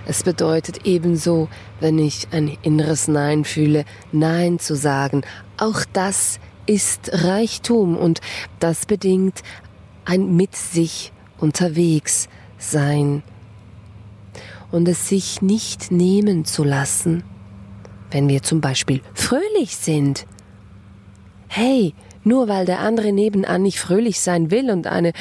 Es 0.05 0.25
bedeutet 0.25 0.85
ebenso, 0.85 1.49
wenn 1.79 2.01
ich 2.01 2.27
ein 2.33 2.59
inneres 2.63 3.07
Nein 3.07 3.45
fühle, 3.45 3.85
Nein 4.11 4.59
zu 4.59 4.75
sagen. 4.75 5.23
Auch 5.59 5.85
das 5.93 6.41
ist 6.67 7.11
Reichtum 7.13 7.97
und 7.97 8.21
das 8.59 8.85
bedingt 8.85 9.45
ein 10.05 10.35
mit 10.35 10.57
sich 10.57 11.13
unterwegs 11.39 12.29
sein 12.59 13.23
und 14.73 14.89
es 14.89 15.09
sich 15.09 15.41
nicht 15.41 15.93
nehmen 15.93 16.45
zu 16.45 16.65
lassen, 16.65 17.23
wenn 18.11 18.29
wir 18.29 18.43
zum 18.43 18.61
Beispiel 18.61 19.03
fröhlich 19.15 19.77
sind. 19.77 20.27
Hey, 21.47 21.95
nur 22.25 22.49
weil 22.49 22.67
der 22.67 22.81
andere 22.81 23.13
nebenan 23.13 23.63
nicht 23.63 23.79
fröhlich 23.79 24.21
sein 24.21 24.51
will 24.51 24.71
und 24.71 24.87
eine, 24.87 25.13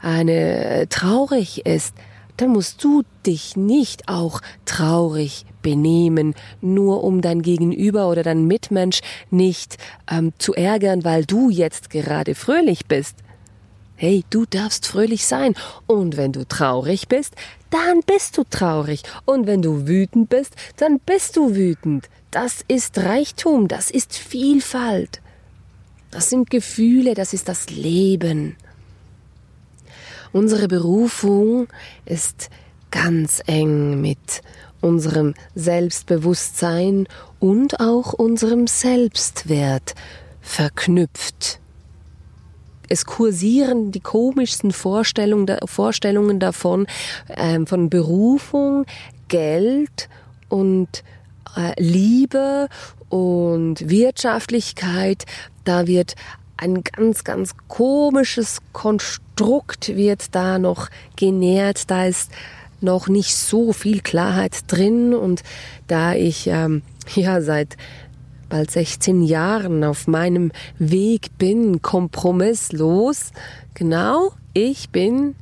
eine 0.00 0.86
traurig 0.88 1.64
ist, 1.66 1.94
dann 2.36 2.50
musst 2.50 2.82
du 2.82 3.02
dich 3.26 3.56
nicht 3.56 4.08
auch 4.08 4.40
traurig 4.64 5.44
benehmen, 5.62 6.34
nur 6.60 7.04
um 7.04 7.20
dein 7.20 7.42
Gegenüber 7.42 8.08
oder 8.08 8.22
dein 8.22 8.46
Mitmensch 8.46 9.00
nicht 9.30 9.76
ähm, 10.10 10.32
zu 10.38 10.54
ärgern, 10.54 11.04
weil 11.04 11.26
du 11.26 11.50
jetzt 11.50 11.90
gerade 11.90 12.34
fröhlich 12.34 12.86
bist. 12.86 13.16
Hey, 13.94 14.24
du 14.30 14.46
darfst 14.46 14.86
fröhlich 14.86 15.26
sein. 15.26 15.54
Und 15.86 16.16
wenn 16.16 16.32
du 16.32 16.48
traurig 16.48 17.08
bist, 17.08 17.34
dann 17.68 18.00
bist 18.00 18.38
du 18.38 18.44
traurig. 18.48 19.02
Und 19.26 19.46
wenn 19.46 19.60
du 19.60 19.86
wütend 19.86 20.30
bist, 20.30 20.54
dann 20.78 20.98
bist 21.00 21.36
du 21.36 21.54
wütend. 21.54 22.08
Das 22.30 22.64
ist 22.66 22.96
Reichtum, 22.96 23.68
das 23.68 23.90
ist 23.90 24.16
Vielfalt. 24.16 25.20
Das 26.10 26.28
sind 26.28 26.50
Gefühle, 26.50 27.14
das 27.14 27.32
ist 27.32 27.48
das 27.48 27.70
Leben. 27.70 28.56
Unsere 30.32 30.68
Berufung 30.68 31.68
ist 32.04 32.50
ganz 32.90 33.42
eng 33.46 34.00
mit 34.00 34.42
unserem 34.80 35.34
Selbstbewusstsein 35.54 37.06
und 37.38 37.80
auch 37.80 38.12
unserem 38.12 38.66
Selbstwert 38.66 39.94
verknüpft. 40.40 41.60
Es 42.88 43.04
kursieren 43.04 43.92
die 43.92 44.00
komischsten 44.00 44.72
Vorstellungen, 44.72 45.46
davon, 46.40 46.86
äh, 47.28 47.60
von 47.64 47.88
Berufung, 47.88 48.84
Geld 49.28 50.08
und 50.48 51.04
äh, 51.56 51.80
Liebe 51.80 52.68
und 53.08 53.88
Wirtschaftlichkeit, 53.88 55.24
da 55.70 55.86
wird 55.86 56.16
ein 56.56 56.82
ganz, 56.82 57.22
ganz 57.22 57.54
komisches 57.68 58.58
Konstrukt 58.72 59.94
wird 59.94 60.34
da 60.34 60.58
noch 60.58 60.88
genährt. 61.14 61.88
Da 61.92 62.06
ist 62.06 62.32
noch 62.80 63.06
nicht 63.06 63.36
so 63.36 63.72
viel 63.72 64.00
Klarheit 64.00 64.64
drin 64.66 65.14
und 65.14 65.44
da 65.86 66.14
ich 66.14 66.48
ähm, 66.48 66.82
ja 67.14 67.40
seit 67.40 67.76
bald 68.48 68.72
16 68.72 69.22
Jahren 69.22 69.84
auf 69.84 70.08
meinem 70.08 70.50
Weg 70.80 71.38
bin, 71.38 71.82
kompromisslos, 71.82 73.30
genau 73.74 74.32
ich 74.52 74.90
bin 74.90 75.36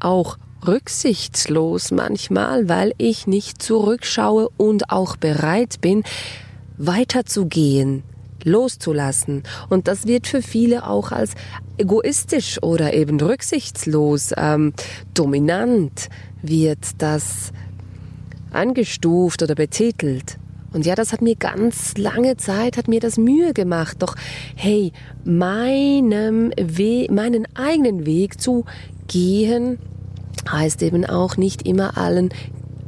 auch 0.00 0.38
rücksichtslos 0.66 1.90
manchmal, 1.90 2.66
weil 2.70 2.94
ich 2.96 3.26
nicht 3.26 3.60
zurückschaue 3.60 4.48
und 4.56 4.88
auch 4.90 5.16
bereit 5.16 5.82
bin, 5.82 6.02
weiterzugehen, 6.78 8.04
loszulassen. 8.46 9.42
Und 9.68 9.88
das 9.88 10.06
wird 10.06 10.26
für 10.26 10.40
viele 10.40 10.86
auch 10.88 11.12
als 11.12 11.32
egoistisch 11.76 12.62
oder 12.62 12.94
eben 12.94 13.20
rücksichtslos, 13.20 14.32
ähm, 14.36 14.72
dominant 15.12 16.08
wird 16.40 16.78
das 16.98 17.52
angestuft 18.50 19.42
oder 19.42 19.54
betitelt. 19.54 20.38
Und 20.72 20.86
ja, 20.86 20.94
das 20.94 21.12
hat 21.12 21.22
mir 21.22 21.36
ganz 21.36 21.96
lange 21.96 22.36
Zeit, 22.36 22.76
hat 22.76 22.88
mir 22.88 23.00
das 23.00 23.18
Mühe 23.18 23.52
gemacht. 23.52 23.96
Doch 24.00 24.14
hey, 24.54 24.92
meinem 25.24 26.52
We 26.56 27.06
meinen 27.10 27.46
eigenen 27.54 28.06
Weg 28.06 28.40
zu 28.40 28.64
gehen, 29.08 29.78
heißt 30.50 30.82
eben 30.82 31.04
auch 31.04 31.36
nicht 31.36 31.66
immer 31.66 31.96
allen 31.96 32.30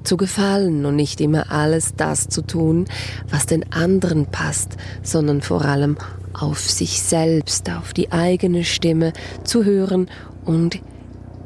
zu 0.08 0.16
gefallen 0.16 0.86
und 0.86 0.96
nicht 0.96 1.20
immer 1.20 1.52
alles 1.52 1.94
das 1.94 2.28
zu 2.28 2.40
tun, 2.40 2.86
was 3.28 3.44
den 3.44 3.70
anderen 3.72 4.24
passt, 4.26 4.78
sondern 5.02 5.42
vor 5.42 5.66
allem 5.66 5.98
auf 6.32 6.60
sich 6.60 7.02
selbst, 7.02 7.70
auf 7.70 7.92
die 7.92 8.10
eigene 8.10 8.64
Stimme 8.64 9.12
zu 9.44 9.64
hören 9.64 10.08
und 10.46 10.80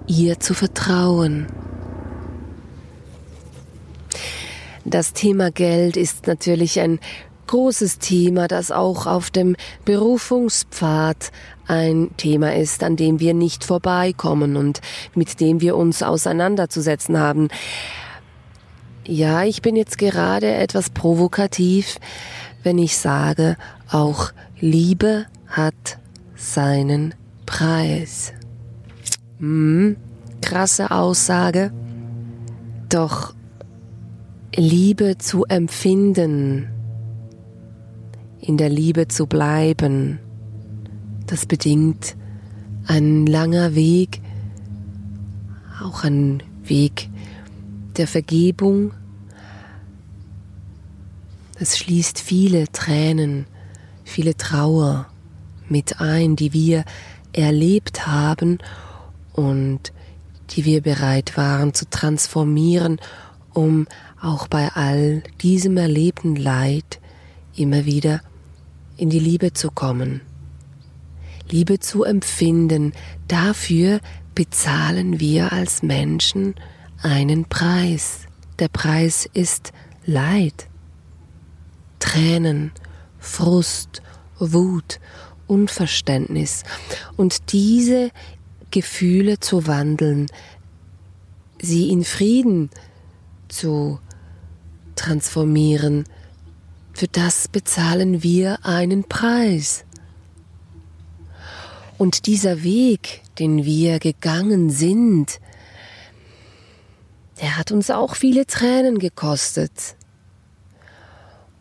ihr 0.07 0.38
zu 0.38 0.54
vertrauen. 0.54 1.49
Das 4.85 5.12
Thema 5.12 5.50
Geld 5.50 5.97
ist 5.97 6.28
natürlich 6.28 6.78
ein 6.78 7.00
großes 7.49 7.99
Thema, 7.99 8.47
das 8.47 8.71
auch 8.71 9.07
auf 9.07 9.31
dem 9.31 9.57
Berufungspfad 9.85 11.33
ein 11.66 12.11
Thema 12.16 12.54
ist, 12.54 12.85
an 12.85 12.95
dem 12.95 13.19
wir 13.19 13.35
nicht 13.35 13.64
vorbeikommen 13.64 14.57
und 14.57 14.81
mit 15.16 15.40
dem 15.40 15.61
wir 15.61 15.76
uns 15.76 16.04
auseinanderzusetzen 16.04 17.19
haben. 17.19 17.49
Ja, 19.06 19.42
ich 19.42 19.62
bin 19.62 19.75
jetzt 19.75 19.99
gerade 19.99 20.52
etwas 20.54 20.90
provokativ, 20.90 21.99
wenn 22.62 22.78
ich 22.78 22.97
sage, 22.97 23.56
auch 23.90 24.32
Liebe 24.61 25.26
hat 25.49 25.99
seinen 26.37 27.14
Preis. 27.44 28.32
Hm, 29.38 29.97
krasse 30.40 30.92
Aussage. 30.92 31.73
Doch 32.88 33.35
Liebe 34.54 35.18
zu 35.18 35.44
empfinden, 35.47 36.68
in 38.40 38.56
der 38.56 38.68
Liebe 38.68 39.09
zu 39.09 39.26
bleiben, 39.26 40.21
das 41.26 41.47
bedingt 41.47 42.16
ein 42.87 43.26
langer 43.26 43.75
Weg, 43.75 44.21
auch 45.82 46.04
ein 46.04 46.42
Weg 46.62 47.09
der 47.99 48.06
Vergebung. 48.06 48.92
Es 51.58 51.78
schließt 51.78 52.18
viele 52.18 52.70
Tränen, 52.72 53.46
viele 54.04 54.37
Trauer 54.37 55.06
mit 55.68 56.00
ein, 56.00 56.37
die 56.37 56.52
wir 56.52 56.84
erlebt 57.32 58.06
haben 58.06 58.58
und 59.32 59.92
die 60.50 60.64
wir 60.64 60.82
bereit 60.82 61.37
waren 61.37 61.72
zu 61.72 61.88
transformieren, 61.88 62.99
um 63.54 63.87
auch 64.20 64.49
bei 64.49 64.68
all 64.75 65.22
diesem 65.40 65.76
erlebten 65.76 66.37
Leid 66.37 67.00
immer 67.54 67.84
wieder 67.84 68.20
in 68.96 69.11
die 69.11 69.18
Liebe 69.18 69.52
zu 69.52 69.70
kommen. 69.70 70.20
Liebe 71.50 71.80
zu 71.80 72.04
empfinden, 72.04 72.92
dafür 73.28 74.00
bezahlen 74.34 75.20
wir 75.20 75.52
als 75.52 75.82
Menschen 75.82 76.54
einen 77.02 77.44
Preis. 77.44 78.21
Der 78.59 78.68
Preis 78.68 79.28
ist 79.32 79.73
Leid, 80.05 80.68
Tränen, 81.98 82.72
Frust, 83.18 84.03
Wut, 84.38 85.00
Unverständnis. 85.46 86.64
Und 87.16 87.53
diese 87.53 88.11
Gefühle 88.70 89.40
zu 89.40 89.66
wandeln, 89.66 90.26
sie 91.61 91.90
in 91.90 92.05
Frieden 92.05 92.70
zu 93.48 94.00
transformieren, 94.96 96.05
für 96.92 97.09
das 97.09 97.48
bezahlen 97.48 98.22
wir 98.22 98.64
einen 98.64 99.05
Preis. 99.05 99.85
Und 101.98 102.26
dieser 102.26 102.62
Weg, 102.62 103.22
den 103.38 103.64
wir 103.64 103.98
gegangen 103.98 104.70
sind, 104.70 105.40
der 107.42 107.59
hat 107.59 107.72
uns 107.72 107.90
auch 107.90 108.14
viele 108.14 108.46
Tränen 108.46 108.98
gekostet. 108.98 109.96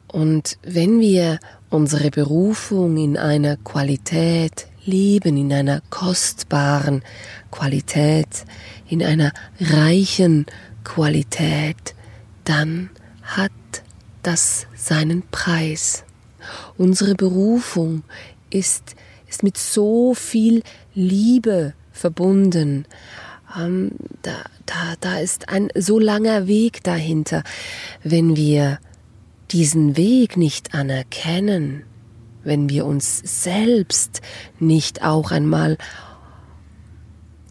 Und 0.08 0.58
wenn 0.62 1.00
wir 1.00 1.40
unsere 1.70 2.12
Berufung 2.12 2.98
in 2.98 3.18
einer 3.18 3.58
Qualität 3.58 4.68
leben, 4.86 5.38
in 5.38 5.52
einer 5.52 5.82
kostbaren 5.90 7.02
Qualität, 7.50 8.46
in 8.88 9.04
einer 9.04 9.32
reichen 9.60 10.46
Qualität, 10.84 11.96
dann 12.44 12.92
hat 13.24 13.52
das 14.22 14.68
seinen 14.76 15.24
Preis. 15.32 16.04
Unsere 16.78 17.16
Berufung 17.16 18.04
ist, 18.52 18.96
ist 19.28 19.42
mit 19.42 19.58
so 19.58 20.14
viel 20.14 20.62
Liebe 20.94 21.74
verbunden. 21.92 22.86
Ähm, 23.58 23.92
da, 24.22 24.36
da, 24.66 24.94
da 25.00 25.20
ist 25.20 25.50
ein 25.50 25.70
so 25.76 26.00
langer 26.00 26.48
Weg 26.48 26.84
dahinter. 26.84 27.44
Wenn 28.04 28.36
wir 28.36 28.80
diesen 29.52 29.98
Weg 29.98 30.38
nicht 30.38 30.74
anerkennen, 30.74 31.84
wenn 32.44 32.70
wir 32.70 32.86
uns 32.86 33.22
selbst 33.44 34.22
nicht 34.60 35.04
auch 35.04 35.32
einmal 35.32 35.78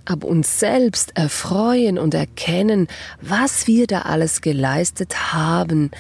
ab 0.05 0.25
uns 0.25 0.59
selbst 0.59 1.17
erfreuen 1.17 1.99
und 1.99 2.15
erkennen, 2.15 2.89
was 3.21 3.67
wir 3.67 3.87
da 3.87 4.03
alles 4.03 4.41
geleistet 4.41 5.33
haben, 5.33 5.91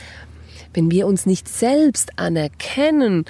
wenn 0.74 0.90
wir 0.90 1.06
uns 1.06 1.26
nicht 1.26 1.48
selbst 1.48 2.18
anerkennen, 2.18 3.24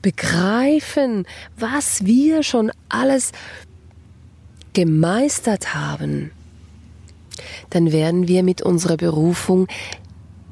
begreifen, 0.00 1.26
was 1.56 2.04
wir 2.04 2.42
schon 2.42 2.72
alles 2.88 3.30
gemeistert 4.72 5.74
haben, 5.74 6.30
dann 7.70 7.92
werden 7.92 8.28
wir 8.28 8.42
mit 8.42 8.62
unserer 8.62 8.96
Berufung 8.96 9.66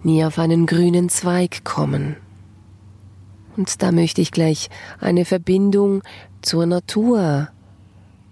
nie 0.02 0.24
auf 0.24 0.38
einen 0.38 0.66
grünen 0.66 1.08
Zweig 1.08 1.64
kommen. 1.64 2.16
Und 3.56 3.82
da 3.82 3.92
möchte 3.92 4.20
ich 4.20 4.32
gleich 4.32 4.70
eine 5.00 5.24
Verbindung 5.24 6.02
zur 6.40 6.66
Natur 6.66 7.48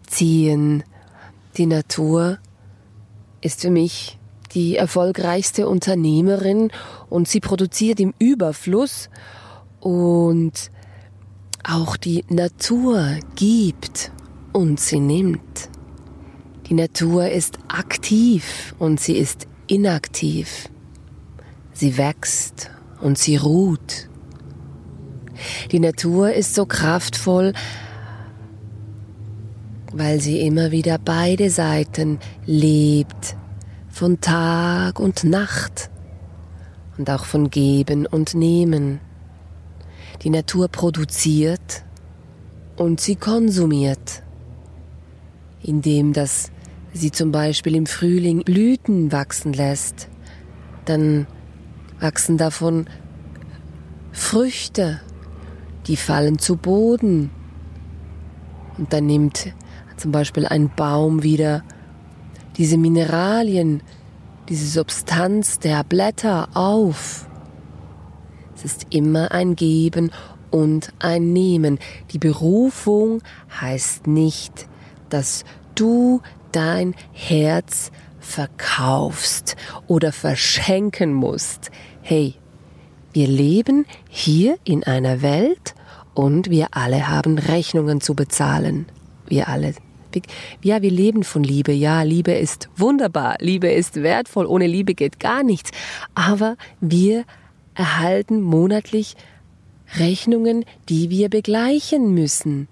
ziehen. 0.06 0.84
Die 1.56 1.66
Natur 1.66 2.38
ist 3.40 3.60
für 3.60 3.70
mich 3.70 4.18
die 4.54 4.76
erfolgreichste 4.76 5.68
Unternehmerin 5.68 6.70
und 7.10 7.28
sie 7.28 7.40
produziert 7.40 8.00
im 8.00 8.14
Überfluss 8.18 9.10
und 9.80 10.70
auch 11.64 11.96
die 11.96 12.24
Natur 12.28 13.18
gibt 13.34 14.10
und 14.52 14.80
sie 14.80 15.00
nimmt. 15.00 15.68
Die 16.68 16.74
Natur 16.74 17.30
ist 17.30 17.58
aktiv 17.68 18.74
und 18.78 19.00
sie 19.00 19.16
ist 19.16 19.46
inaktiv. 19.68 20.68
Sie 21.72 21.96
wächst 21.96 22.70
und 23.00 23.16
sie 23.16 23.36
ruht. 23.36 24.10
Die 25.72 25.80
Natur 25.80 26.34
ist 26.34 26.54
so 26.54 26.66
kraftvoll, 26.66 27.54
weil 29.94 30.20
sie 30.20 30.40
immer 30.40 30.70
wieder 30.70 30.98
beide 30.98 31.48
Seiten 31.48 32.18
lebt, 32.44 33.36
von 33.88 34.20
Tag 34.20 35.00
und 35.00 35.24
Nacht 35.24 35.88
und 36.98 37.08
auch 37.08 37.24
von 37.24 37.48
Geben 37.48 38.04
und 38.04 38.34
Nehmen. 38.34 39.00
Die 40.22 40.30
Natur 40.30 40.68
produziert 40.68 41.84
und 42.76 43.00
sie 43.00 43.16
konsumiert, 43.16 44.22
indem 45.62 46.12
das 46.12 46.50
sie 46.98 47.12
zum 47.12 47.32
Beispiel 47.32 47.74
im 47.74 47.86
Frühling 47.86 48.42
Blüten 48.44 49.12
wachsen 49.12 49.52
lässt, 49.52 50.08
dann 50.84 51.26
wachsen 52.00 52.36
davon 52.36 52.86
Früchte, 54.12 55.00
die 55.86 55.96
fallen 55.96 56.38
zu 56.38 56.56
Boden. 56.56 57.30
Und 58.76 58.92
dann 58.92 59.06
nimmt 59.06 59.52
zum 59.96 60.12
Beispiel 60.12 60.46
ein 60.46 60.70
Baum 60.74 61.22
wieder 61.22 61.62
diese 62.56 62.76
Mineralien, 62.76 63.82
diese 64.48 64.66
Substanz 64.66 65.58
der 65.58 65.84
Blätter 65.84 66.48
auf. 66.54 67.28
Es 68.56 68.64
ist 68.64 68.86
immer 68.90 69.30
ein 69.32 69.56
Geben 69.56 70.10
und 70.50 70.92
ein 70.98 71.32
Nehmen. 71.32 71.78
Die 72.10 72.18
Berufung 72.18 73.22
heißt 73.60 74.06
nicht, 74.06 74.68
dass 75.10 75.44
du 75.74 76.20
dein 76.52 76.94
Herz 77.12 77.90
verkaufst 78.20 79.56
oder 79.86 80.12
verschenken 80.12 81.14
musst. 81.14 81.70
Hey, 82.02 82.34
wir 83.12 83.26
leben 83.26 83.86
hier 84.08 84.58
in 84.64 84.84
einer 84.84 85.22
Welt 85.22 85.74
und 86.14 86.50
wir 86.50 86.68
alle 86.72 87.08
haben 87.08 87.38
Rechnungen 87.38 88.00
zu 88.00 88.14
bezahlen. 88.14 88.86
Wir 89.26 89.48
alle. 89.48 89.74
Ja, 90.62 90.82
wir 90.82 90.90
leben 90.90 91.22
von 91.22 91.44
Liebe. 91.44 91.72
Ja, 91.72 92.02
Liebe 92.02 92.32
ist 92.32 92.68
wunderbar. 92.76 93.36
Liebe 93.40 93.70
ist 93.70 94.02
wertvoll. 94.02 94.46
Ohne 94.46 94.66
Liebe 94.66 94.94
geht 94.94 95.20
gar 95.20 95.42
nichts. 95.42 95.70
Aber 96.14 96.56
wir 96.80 97.24
erhalten 97.74 98.40
monatlich 98.40 99.16
Rechnungen, 99.96 100.64
die 100.88 101.10
wir 101.10 101.28
begleichen 101.28 102.12
müssen. 102.14 102.68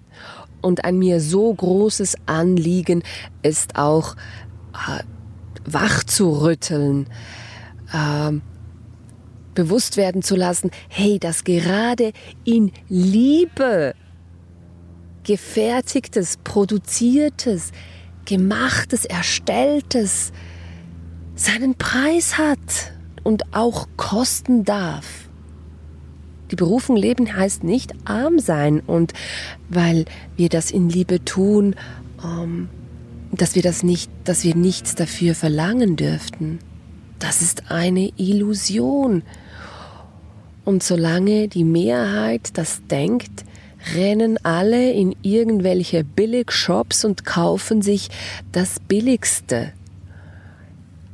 Und 0.61 0.85
ein 0.85 0.97
mir 0.97 1.19
so 1.19 1.53
großes 1.53 2.15
Anliegen 2.25 3.03
ist 3.41 3.75
auch, 3.75 4.15
äh, 4.73 5.03
wach 5.65 6.03
zu 6.03 6.41
rütteln, 6.41 7.07
äh, 7.93 8.31
bewusst 9.53 9.97
werden 9.97 10.21
zu 10.21 10.35
lassen, 10.35 10.71
hey, 10.87 11.19
dass 11.19 11.43
gerade 11.43 12.11
in 12.43 12.71
Liebe 12.89 13.95
gefertigtes, 15.23 16.37
produziertes, 16.43 17.71
gemachtes, 18.25 19.05
erstelltes 19.05 20.31
seinen 21.35 21.75
Preis 21.75 22.37
hat 22.37 22.93
und 23.23 23.53
auch 23.53 23.87
kosten 23.97 24.63
darf. 24.63 25.26
Die 26.51 26.55
Berufung 26.55 26.95
leben 26.95 27.35
heißt 27.35 27.63
nicht 27.63 27.93
arm 28.05 28.39
sein 28.39 28.79
und 28.79 29.13
weil 29.69 30.05
wir 30.35 30.49
das 30.49 30.71
in 30.71 30.89
Liebe 30.89 31.23
tun, 31.25 31.75
ähm, 32.23 32.69
dass 33.31 33.55
wir 33.55 33.61
das 33.61 33.83
nicht, 33.83 34.09
dass 34.23 34.43
wir 34.43 34.55
nichts 34.55 34.95
dafür 34.95 35.35
verlangen 35.35 35.95
dürften. 35.95 36.59
Das 37.19 37.41
ist 37.41 37.71
eine 37.71 38.11
Illusion. 38.17 39.23
Und 40.63 40.83
solange 40.83 41.47
die 41.47 41.63
Mehrheit 41.63 42.51
das 42.57 42.81
denkt, 42.89 43.45
rennen 43.95 44.37
alle 44.43 44.91
in 44.91 45.15
irgendwelche 45.21 46.03
Billigshops 46.03 47.05
und 47.05 47.25
kaufen 47.25 47.81
sich 47.81 48.09
das 48.51 48.79
Billigste. 48.79 49.73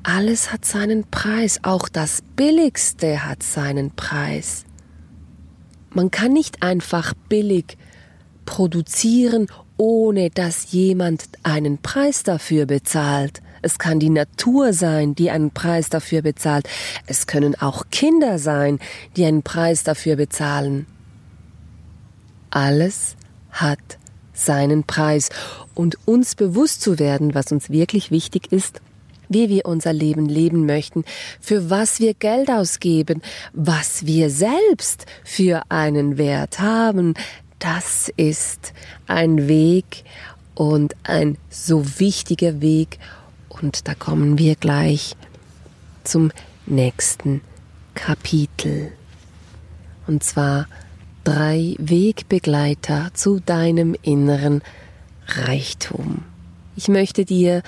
Alles 0.01 0.51
hat 0.51 0.65
seinen 0.65 1.05
Preis, 1.05 1.59
auch 1.63 1.87
das 1.87 2.23
Billigste 2.35 3.25
hat 3.25 3.41
seinen 3.43 3.91
Preis. 3.91 4.65
Man 5.93 6.11
kann 6.11 6.33
nicht 6.33 6.63
einfach 6.63 7.13
billig 7.29 7.77
produzieren, 8.45 9.47
ohne 9.77 10.29
dass 10.29 10.71
jemand 10.71 11.25
einen 11.43 11.77
Preis 11.77 12.23
dafür 12.23 12.65
bezahlt. 12.65 13.41
Es 13.61 13.77
kann 13.79 13.99
die 13.99 14.09
Natur 14.09 14.73
sein, 14.73 15.15
die 15.15 15.29
einen 15.31 15.51
Preis 15.51 15.89
dafür 15.89 16.21
bezahlt. 16.21 16.67
Es 17.07 17.27
können 17.27 17.55
auch 17.55 17.85
Kinder 17.91 18.37
sein, 18.39 18.79
die 19.15 19.25
einen 19.25 19.43
Preis 19.43 19.83
dafür 19.83 20.15
bezahlen. 20.15 20.85
Alles 22.49 23.15
hat 23.51 23.79
seinen 24.33 24.83
Preis. 24.83 25.29
Und 25.75 25.97
uns 26.05 26.35
bewusst 26.35 26.81
zu 26.81 26.99
werden, 26.99 27.33
was 27.33 27.51
uns 27.51 27.69
wirklich 27.69 28.11
wichtig 28.11 28.51
ist, 28.51 28.81
wie 29.29 29.49
wir 29.49 29.65
unser 29.65 29.93
Leben 29.93 30.27
leben 30.27 30.65
möchten, 30.65 31.03
für 31.39 31.69
was 31.69 31.99
wir 31.99 32.13
Geld 32.13 32.49
ausgeben, 32.49 33.21
was 33.53 34.05
wir 34.05 34.29
selbst 34.29 35.05
für 35.23 35.63
einen 35.69 36.17
Wert 36.17 36.59
haben, 36.59 37.13
das 37.59 38.11
ist 38.17 38.73
ein 39.07 39.47
Weg 39.47 40.03
und 40.55 40.95
ein 41.03 41.37
so 41.49 41.99
wichtiger 41.99 42.61
Weg, 42.61 42.99
und 43.61 43.87
da 43.87 43.93
kommen 43.93 44.37
wir 44.37 44.55
gleich 44.55 45.15
zum 46.03 46.31
nächsten 46.65 47.41
Kapitel. 47.93 48.91
Und 50.07 50.23
zwar 50.23 50.67
drei 51.23 51.75
Wegbegleiter 51.77 53.11
zu 53.13 53.39
deinem 53.39 53.95
inneren 54.01 54.61
Reichtum. 55.27 56.23
Ich 56.75 56.89
möchte 56.89 57.23
dir 57.23 57.61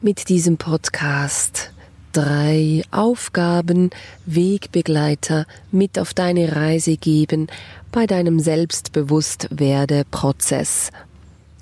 mit 0.00 0.28
diesem 0.28 0.58
Podcast 0.58 1.72
drei 2.12 2.82
Aufgaben, 2.92 3.90
Wegbegleiter 4.26 5.44
mit 5.72 5.98
auf 5.98 6.14
deine 6.14 6.54
Reise 6.54 6.96
geben 6.96 7.48
bei 7.90 8.06
deinem 8.06 8.38
Selbstbewusstwerde-Prozess, 8.38 10.90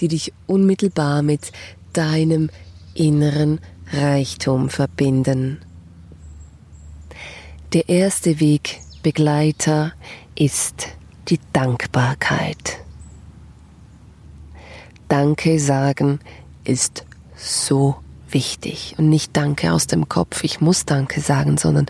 die 0.01 0.09
dich 0.09 0.35
unmittelbar 0.47 1.23
mit 1.23 1.51
deinem 1.95 2.51
inneren 2.95 3.59
Reichtum 3.93 4.69
verbinden. 4.69 5.63
Der 7.73 7.89
erste 7.89 8.39
Wegbegleiter 8.39 9.95
ist 10.35 10.89
die 11.29 11.41
Dankbarkeit. 11.53 12.81
Danke 15.09 15.59
sagen 15.59 16.21
ist 16.65 17.07
so 17.37 17.97
wichtig 18.31 18.95
und 18.99 19.09
nicht 19.09 19.37
Danke 19.37 19.73
aus 19.73 19.87
dem 19.87 20.09
Kopf, 20.09 20.45
ich 20.45 20.61
muss 20.61 20.85
Danke 20.85 21.21
sagen, 21.21 21.59
sondern 21.59 21.87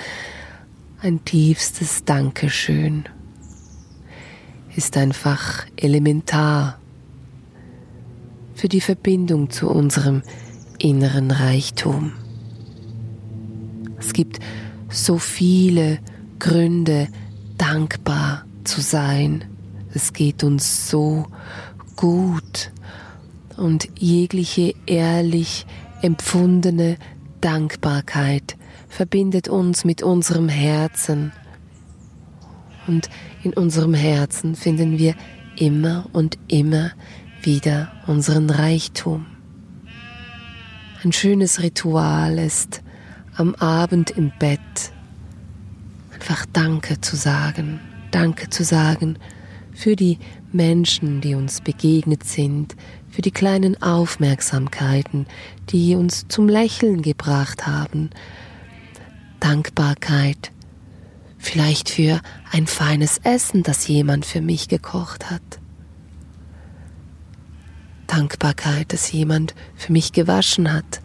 ein 1.01 1.25
tiefstes 1.25 2.05
Dankeschön 2.05 3.05
ist 4.75 4.97
einfach 4.97 5.67
elementar 5.77 6.79
für 8.55 8.69
die 8.69 8.81
Verbindung 8.81 9.51
zu 9.51 9.71
unserem 9.71 10.23
inneren 10.79 11.31
Reichtum. 11.31 12.13
Es 13.99 14.13
gibt 14.13 14.39
so 14.89 15.19
viele 15.19 15.99
Gründe, 16.39 17.09
dankbar 17.57 18.45
zu 18.65 18.81
sein. 18.81 19.45
Es 19.95 20.13
geht 20.13 20.45
uns 20.45 20.89
so 20.89 21.27
gut 21.97 22.71
und 23.57 23.89
jegliche 23.99 24.75
ehrlich 24.87 25.67
empfundene 26.03 26.97
Dankbarkeit 27.41 28.57
verbindet 28.89 29.49
uns 29.49 29.85
mit 29.85 30.03
unserem 30.03 30.49
Herzen. 30.49 31.33
Und 32.87 33.09
in 33.43 33.53
unserem 33.53 33.95
Herzen 33.95 34.55
finden 34.55 34.99
wir 34.99 35.15
immer 35.57 36.07
und 36.13 36.39
immer 36.49 36.93
wieder 37.43 37.93
unseren 38.07 38.51
Reichtum. 38.51 39.27
Ein 41.03 41.13
schönes 41.13 41.63
Ritual 41.63 42.39
ist, 42.39 42.83
am 43.37 43.55
Abend 43.57 44.11
im 44.11 44.33
Bett 44.39 44.61
einfach 46.15 46.47
Danke 46.53 47.01
zu 47.01 47.17
sagen. 47.17 47.81
Danke 48.11 48.49
zu 48.49 48.65
sagen 48.65 49.19
für 49.73 49.95
die 49.95 50.19
Menschen, 50.53 51.21
die 51.21 51.35
uns 51.35 51.61
begegnet 51.61 52.25
sind, 52.25 52.75
für 53.17 53.23
die 53.23 53.31
kleinen 53.31 53.81
Aufmerksamkeiten, 53.81 55.27
die 55.71 55.97
uns 55.97 56.29
zum 56.29 56.51
Lächeln 56.51 57.01
gebracht 57.01 57.67
haben. 57.67 58.11
Dankbarkeit 59.41 60.53
vielleicht 61.39 61.89
für 61.89 62.21
ein 62.53 62.67
feines 62.67 63.17
Essen, 63.25 63.63
das 63.63 63.89
jemand 63.89 64.27
für 64.27 64.43
mich 64.43 64.69
gekocht 64.69 65.31
hat. 65.31 65.41
Dankbarkeit, 68.07 68.93
dass 68.93 69.11
jemand 69.11 69.55
für 69.77 69.93
mich 69.93 70.13
gewaschen 70.13 70.71
hat. 70.71 71.01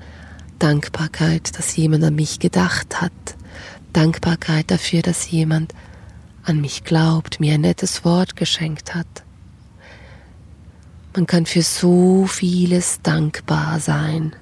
Dankbarkeit, 0.60 1.58
dass 1.58 1.78
jemand 1.78 2.04
an 2.04 2.16
mich 2.16 2.40
gedacht 2.40 3.02
hat. 3.02 3.14
Dankbarkeit 3.94 4.70
dafür, 4.70 5.02
dass 5.02 5.32
jemand 5.32 5.74
an 6.44 6.60
mich 6.60 6.84
glaubt, 6.84 7.40
mir 7.40 7.54
ein 7.54 7.62
nettes 7.62 8.04
Wort 8.04 8.36
geschenkt 8.36 8.96
hat. 8.96 9.24
Man 11.14 11.28
kann 11.28 11.46
für 11.46 11.62
so 11.62 12.26
vieles 12.26 13.02
dankbar 13.02 13.80
sein. 13.80 14.34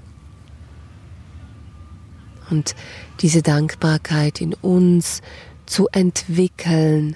Und 2.50 2.76
diese 3.22 3.42
Dankbarkeit 3.42 4.42
in 4.42 4.54
uns 4.54 5.22
zu 5.66 5.88
entwickeln, 5.92 7.16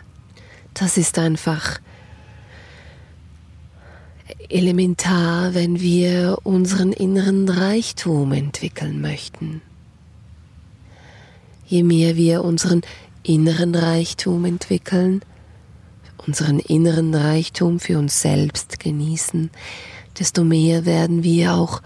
das 0.74 0.98
ist 0.98 1.20
einfach 1.20 1.80
elementar, 4.50 5.54
wenn 5.54 5.80
wir 5.80 6.38
unseren 6.44 6.92
inneren 6.92 7.50
Reichtum 7.50 8.32
entwickeln 8.32 9.02
möchten. 9.02 9.62
Je 11.66 11.84
mehr 11.84 12.16
wir 12.16 12.44
unseren 12.44 12.82
inneren 13.24 13.74
Reichtum 13.74 14.46
entwickeln, 14.46 15.22
unseren 16.28 16.60
inneren 16.60 17.14
Reichtum 17.14 17.80
für 17.80 17.98
uns 17.98 18.22
selbst 18.22 18.80
genießen, 18.80 19.50
desto 20.20 20.44
mehr 20.44 20.86
werden 20.86 21.24
wir 21.24 21.54
auch 21.56 21.82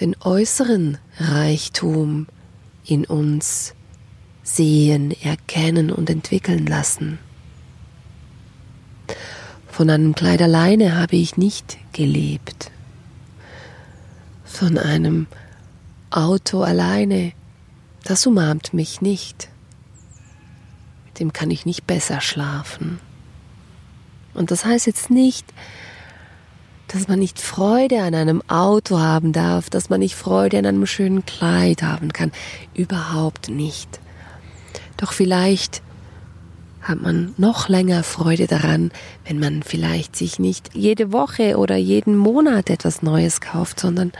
den 0.00 0.16
äußeren 0.20 0.98
Reichtum 1.18 2.26
in 2.84 3.04
uns 3.04 3.74
sehen, 4.42 5.14
erkennen 5.22 5.90
und 5.90 6.08
entwickeln 6.08 6.66
lassen. 6.66 7.18
Von 9.70 9.90
einem 9.90 10.14
Kleid 10.14 10.40
alleine 10.42 10.96
habe 10.96 11.16
ich 11.16 11.36
nicht 11.36 11.78
gelebt. 11.92 12.70
von 14.58 14.76
einem 14.76 15.28
Auto 16.10 16.62
alleine, 16.62 17.32
das 18.02 18.26
umarmt 18.26 18.74
mich 18.74 19.00
nicht. 19.00 19.50
Dem 21.18 21.32
kann 21.32 21.50
ich 21.50 21.66
nicht 21.66 21.86
besser 21.86 22.20
schlafen. 22.20 23.00
Und 24.34 24.50
das 24.50 24.64
heißt 24.64 24.86
jetzt 24.86 25.10
nicht, 25.10 25.46
dass 26.88 27.08
man 27.08 27.18
nicht 27.18 27.40
Freude 27.40 28.02
an 28.02 28.14
einem 28.14 28.42
Auto 28.48 28.98
haben 28.98 29.32
darf, 29.32 29.68
dass 29.68 29.90
man 29.90 30.00
nicht 30.00 30.14
Freude 30.14 30.58
an 30.58 30.66
einem 30.66 30.86
schönen 30.86 31.26
Kleid 31.26 31.82
haben 31.82 32.12
kann. 32.12 32.32
Überhaupt 32.74 33.48
nicht. 33.48 34.00
Doch 34.96 35.12
vielleicht 35.12 35.82
hat 36.80 37.02
man 37.02 37.34
noch 37.36 37.68
länger 37.68 38.02
Freude 38.02 38.46
daran, 38.46 38.90
wenn 39.26 39.38
man 39.38 39.62
vielleicht 39.62 40.16
sich 40.16 40.38
nicht 40.38 40.70
jede 40.74 41.12
Woche 41.12 41.58
oder 41.58 41.76
jeden 41.76 42.16
Monat 42.16 42.70
etwas 42.70 43.02
Neues 43.02 43.40
kauft, 43.40 43.80
sondern 43.80 44.12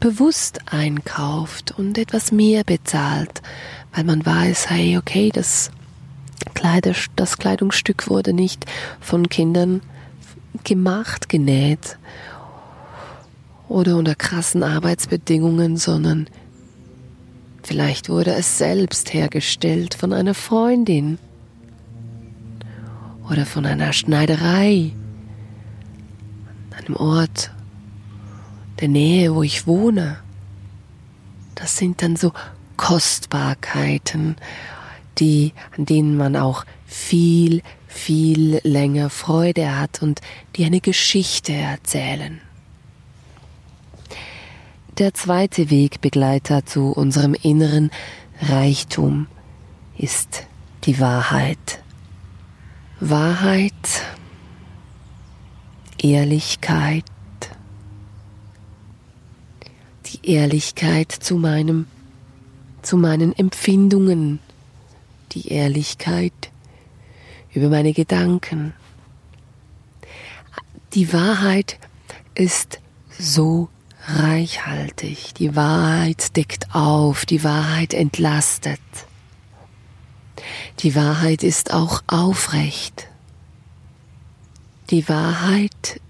bewusst 0.00 0.58
einkauft 0.66 1.72
und 1.78 1.96
etwas 1.96 2.32
mehr 2.32 2.64
bezahlt, 2.64 3.40
weil 3.92 4.04
man 4.04 4.24
weiß, 4.24 4.70
hey, 4.70 4.96
okay, 4.96 5.30
das, 5.32 5.70
Kleider, 6.54 6.94
das 7.16 7.38
Kleidungsstück 7.38 8.08
wurde 8.08 8.32
nicht 8.32 8.66
von 9.00 9.28
Kindern 9.28 9.82
gemacht, 10.64 11.28
genäht 11.28 11.98
oder 13.68 13.96
unter 13.96 14.14
krassen 14.14 14.62
Arbeitsbedingungen, 14.62 15.76
sondern 15.76 16.28
vielleicht 17.62 18.08
wurde 18.08 18.34
es 18.34 18.58
selbst 18.58 19.12
hergestellt 19.14 19.94
von 19.94 20.12
einer 20.12 20.34
Freundin 20.34 21.18
oder 23.30 23.46
von 23.46 23.64
einer 23.64 23.92
Schneiderei, 23.92 24.92
einem 26.76 26.96
Ort, 26.96 27.52
der 28.80 28.88
Nähe, 28.88 29.34
wo 29.34 29.42
ich 29.42 29.66
wohne. 29.66 30.18
Das 31.54 31.76
sind 31.76 32.02
dann 32.02 32.16
so 32.16 32.32
Kostbarkeiten, 32.76 34.36
die, 35.18 35.52
an 35.76 35.86
denen 35.86 36.16
man 36.16 36.36
auch 36.36 36.64
viel, 36.86 37.62
viel 37.86 38.60
länger 38.64 39.10
Freude 39.10 39.78
hat 39.78 40.02
und 40.02 40.20
die 40.56 40.64
eine 40.64 40.80
Geschichte 40.80 41.52
erzählen. 41.52 42.40
Der 44.98 45.14
zweite 45.14 45.70
Wegbegleiter 45.70 46.66
zu 46.66 46.92
unserem 46.92 47.34
inneren 47.34 47.90
Reichtum 48.40 49.26
ist 49.96 50.46
die 50.84 51.00
Wahrheit. 51.00 51.82
Wahrheit, 53.00 53.72
Ehrlichkeit, 56.00 57.04
die 60.06 60.30
Ehrlichkeit 60.30 61.10
zu 61.10 61.36
meinem, 61.36 61.86
zu 62.82 62.96
meinen 62.96 63.36
Empfindungen, 63.36 64.40
die 65.32 65.48
Ehrlichkeit 65.48 66.50
über 67.54 67.68
meine 67.68 67.92
Gedanken. 67.92 68.74
Die 70.94 71.12
Wahrheit 71.12 71.78
ist 72.34 72.80
so 73.18 73.68
reichhaltig, 74.06 75.34
die 75.34 75.54
Wahrheit 75.54 76.36
deckt 76.36 76.74
auf, 76.74 77.24
die 77.24 77.44
Wahrheit 77.44 77.94
entlastet. 77.94 78.80
Die 80.80 80.94
Wahrheit 80.94 81.42
ist 81.42 81.72
auch 81.72 82.02
aufrecht. 82.06 83.08
Die 84.90 85.08
Wahrheit 85.08 86.00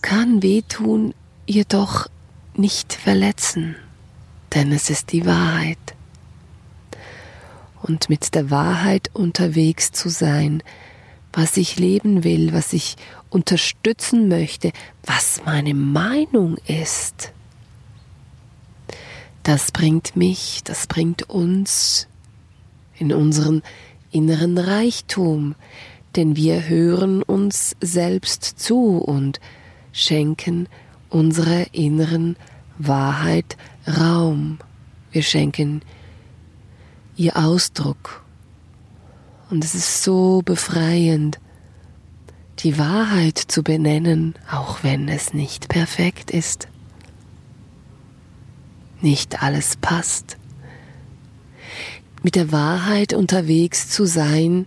kann 0.00 0.42
wehtun, 0.42 1.14
jedoch 1.46 2.08
nicht 2.54 2.92
verletzen, 2.92 3.76
denn 4.54 4.72
es 4.72 4.90
ist 4.90 5.12
die 5.12 5.26
Wahrheit. 5.26 5.78
Und 7.82 8.08
mit 8.08 8.34
der 8.34 8.50
Wahrheit 8.50 9.10
unterwegs 9.14 9.92
zu 9.92 10.08
sein, 10.08 10.62
was 11.32 11.56
ich 11.56 11.78
leben 11.78 12.24
will, 12.24 12.52
was 12.52 12.72
ich 12.72 12.96
unterstützen 13.30 14.28
möchte, 14.28 14.72
was 15.04 15.42
meine 15.44 15.74
Meinung 15.74 16.56
ist, 16.66 17.32
das 19.42 19.72
bringt 19.72 20.14
mich, 20.16 20.60
das 20.64 20.86
bringt 20.86 21.30
uns 21.30 22.06
in 22.98 23.12
unseren 23.14 23.62
inneren 24.10 24.58
Reichtum, 24.58 25.54
denn 26.16 26.36
wir 26.36 26.68
hören 26.68 27.22
uns 27.22 27.76
selbst 27.80 28.42
zu 28.44 28.98
und 28.98 29.40
schenken 29.92 30.68
unserer 31.08 31.72
inneren 31.72 32.36
Wahrheit 32.78 33.56
Raum. 33.86 34.58
Wir 35.10 35.22
schenken 35.22 35.82
ihr 37.16 37.36
Ausdruck. 37.36 38.24
Und 39.50 39.64
es 39.64 39.74
ist 39.74 40.02
so 40.02 40.42
befreiend, 40.44 41.38
die 42.60 42.78
Wahrheit 42.78 43.38
zu 43.38 43.62
benennen, 43.62 44.34
auch 44.50 44.82
wenn 44.82 45.08
es 45.08 45.32
nicht 45.32 45.68
perfekt 45.68 46.30
ist. 46.30 46.68
Nicht 49.00 49.42
alles 49.42 49.76
passt. 49.76 50.36
Mit 52.22 52.34
der 52.34 52.50
Wahrheit 52.52 53.12
unterwegs 53.12 53.88
zu 53.88 54.04
sein, 54.06 54.66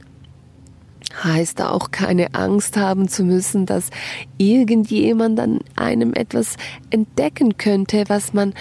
heißt 1.24 1.62
auch 1.62 1.92
keine 1.92 2.34
Angst 2.34 2.78
haben 2.78 3.08
zu 3.08 3.24
müssen, 3.24 3.66
dass 3.66 3.90
irgendjemand 4.38 5.40
an 5.40 5.60
einem 5.76 6.14
etwas 6.14 6.56
entdecken 6.90 7.58
könnte, 7.58 8.06
was 8.08 8.34
man 8.34 8.54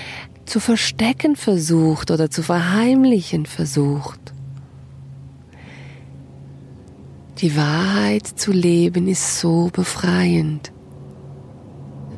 zu 0.46 0.60
verstecken 0.60 1.36
versucht 1.36 2.10
oder 2.10 2.30
zu 2.30 2.42
verheimlichen 2.42 3.46
versucht. 3.46 4.20
Die 7.38 7.56
Wahrheit 7.56 8.26
zu 8.26 8.52
leben 8.52 9.08
ist 9.08 9.38
so 9.40 9.70
befreiend. 9.72 10.72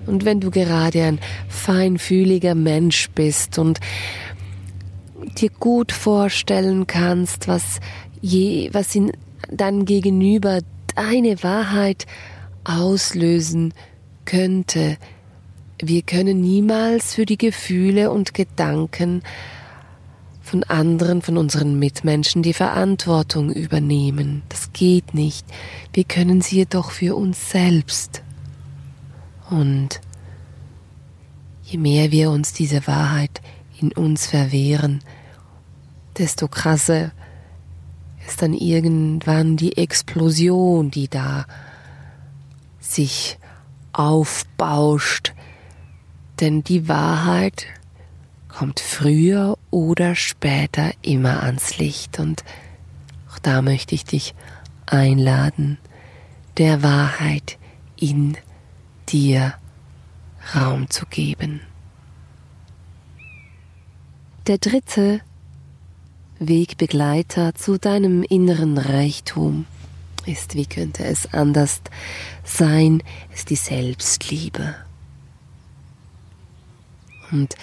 Und 0.06 0.24
wenn 0.24 0.40
du 0.40 0.50
gerade 0.50 1.04
ein 1.04 1.20
feinfühliger 1.48 2.56
Mensch 2.56 3.08
bist 3.10 3.58
und 3.58 3.78
dir 5.38 5.50
gut 5.50 5.92
vorstellen 5.92 6.86
kannst, 6.86 7.46
was 7.46 7.78
je, 8.20 8.70
was 8.72 8.94
in 8.94 9.12
dann 9.50 9.84
Gegenüber 9.84 10.60
deine 10.94 11.42
Wahrheit 11.42 12.06
auslösen 12.64 13.74
könnte. 14.24 14.96
Wir 15.80 16.02
können 16.02 16.40
niemals 16.40 17.14
für 17.14 17.26
die 17.26 17.38
Gefühle 17.38 18.10
und 18.10 18.34
Gedanken 18.34 19.22
von 20.42 20.64
anderen, 20.64 21.22
von 21.22 21.38
unseren 21.38 21.78
Mitmenschen 21.78 22.42
die 22.42 22.52
Verantwortung 22.52 23.50
übernehmen. 23.50 24.42
Das 24.48 24.72
geht 24.72 25.14
nicht. 25.14 25.46
Wir 25.92 26.04
können 26.04 26.40
sie 26.40 26.56
jedoch 26.56 26.90
für 26.90 27.16
uns 27.16 27.50
selbst. 27.50 28.22
Und 29.50 30.00
je 31.64 31.78
mehr 31.78 32.10
wir 32.10 32.30
uns 32.30 32.52
diese 32.52 32.86
Wahrheit 32.86 33.40
in 33.80 33.92
uns 33.92 34.26
verwehren, 34.26 35.00
desto 36.18 36.48
krasser 36.48 37.12
ist 38.26 38.42
dann 38.42 38.54
irgendwann 38.54 39.56
die 39.56 39.76
Explosion, 39.76 40.90
die 40.90 41.08
da 41.08 41.46
sich 42.80 43.38
aufbauscht. 43.92 45.34
Denn 46.40 46.64
die 46.64 46.88
Wahrheit 46.88 47.66
kommt 48.48 48.80
früher 48.80 49.58
oder 49.70 50.14
später 50.14 50.92
immer 51.02 51.42
ans 51.42 51.78
Licht. 51.78 52.18
Und 52.18 52.44
auch 53.30 53.38
da 53.38 53.62
möchte 53.62 53.94
ich 53.94 54.04
dich 54.04 54.34
einladen, 54.86 55.78
der 56.58 56.82
Wahrheit 56.82 57.58
in 57.96 58.36
dir 59.08 59.54
Raum 60.54 60.90
zu 60.90 61.06
geben. 61.06 61.60
Der 64.48 64.58
dritte 64.58 65.20
Wegbegleiter 66.48 67.54
zu 67.54 67.78
deinem 67.78 68.22
inneren 68.22 68.78
Reichtum 68.78 69.66
ist, 70.26 70.54
wie 70.54 70.66
könnte 70.66 71.04
es 71.04 71.32
anders 71.32 71.80
sein, 72.44 73.02
ist 73.34 73.50
die 73.50 73.56
Selbstliebe. 73.56 74.74
Und 77.30 77.54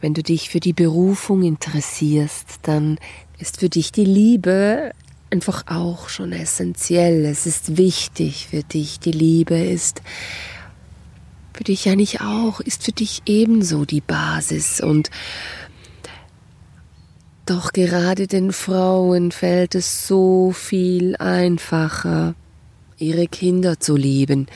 wenn 0.00 0.14
du 0.14 0.22
dich 0.22 0.50
für 0.50 0.60
die 0.60 0.72
Berufung 0.72 1.42
interessierst, 1.42 2.60
dann 2.62 2.98
ist 3.38 3.60
für 3.60 3.68
dich 3.68 3.92
die 3.92 4.04
Liebe 4.04 4.92
einfach 5.30 5.64
auch 5.66 6.08
schon 6.08 6.32
essentiell. 6.32 7.24
Es 7.24 7.46
ist 7.46 7.76
wichtig 7.76 8.48
für 8.48 8.62
dich. 8.62 9.00
Die 9.00 9.12
Liebe 9.12 9.56
ist 9.56 10.02
für 11.54 11.64
dich 11.64 11.88
eigentlich 11.88 12.20
auch, 12.20 12.60
ist 12.60 12.84
für 12.84 12.92
dich 12.92 13.22
ebenso 13.26 13.84
die 13.84 14.00
Basis 14.00 14.80
und 14.80 15.10
doch 17.52 17.72
gerade 17.74 18.26
den 18.26 18.50
Frauen 18.50 19.30
fällt 19.30 19.74
es 19.74 20.06
so 20.06 20.52
viel 20.52 21.16
einfacher, 21.16 22.34
ihre 22.96 23.26
Kinder 23.26 23.78
zu 23.78 23.94
lieben, 23.94 24.46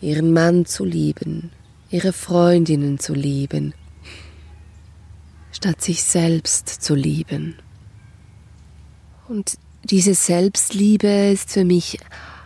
ihren 0.00 0.32
Mann 0.32 0.64
zu 0.64 0.84
lieben, 0.84 1.50
ihre 1.90 2.12
Freundinnen 2.12 3.00
zu 3.00 3.14
lieben, 3.14 3.74
statt 5.50 5.82
sich 5.82 6.04
selbst 6.04 6.68
zu 6.68 6.94
lieben. 6.94 7.56
Und 9.26 9.54
diese 9.82 10.14
Selbstliebe 10.14 11.32
ist 11.32 11.50
für 11.50 11.64
mich, 11.64 11.98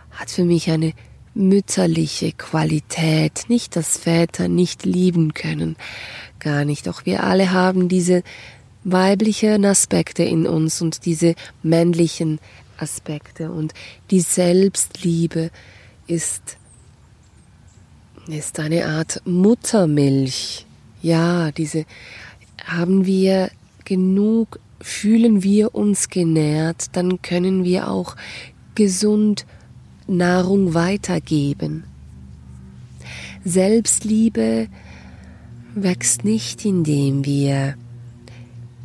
hat 0.09 0.31
für 0.31 0.45
mich 0.45 0.71
eine 0.71 0.93
mütterliche 1.35 2.31
Qualität, 2.31 3.45
nicht 3.49 3.75
dass 3.75 3.99
Väter 3.99 4.47
nicht 4.47 4.83
lieben 4.83 5.35
können, 5.35 5.75
gar 6.39 6.65
nicht, 6.65 6.87
doch 6.87 7.05
wir 7.05 7.23
alle 7.23 7.51
haben 7.51 7.87
diese 7.87 8.23
weiblichen 8.83 9.65
Aspekte 9.65 10.23
in 10.23 10.47
uns 10.47 10.81
und 10.81 11.05
diese 11.05 11.35
männlichen 11.63 12.39
Aspekte 12.77 13.51
und 13.51 13.73
die 14.09 14.21
Selbstliebe 14.21 15.51
ist 16.07 16.57
ist 18.27 18.59
eine 18.59 18.85
Art 18.85 19.21
Muttermilch. 19.25 20.65
Ja, 21.01 21.51
diese 21.51 21.85
haben 22.63 23.05
wir 23.05 23.49
genug, 23.85 24.59
fühlen 24.81 25.41
wir 25.41 25.73
uns 25.73 26.09
genährt, 26.09 26.95
dann 26.95 27.21
können 27.21 27.63
wir 27.63 27.89
auch 27.89 28.15
gesund 28.75 29.45
Nahrung 30.07 30.73
weitergeben. 30.73 31.85
Selbstliebe 33.43 34.67
wächst 35.75 36.23
nicht, 36.23 36.65
indem 36.65 37.25
wir 37.25 37.75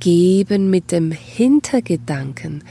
geben 0.05 0.69
mit 0.69 0.93
dem 0.93 1.13
Hintergedanken, 1.13 2.63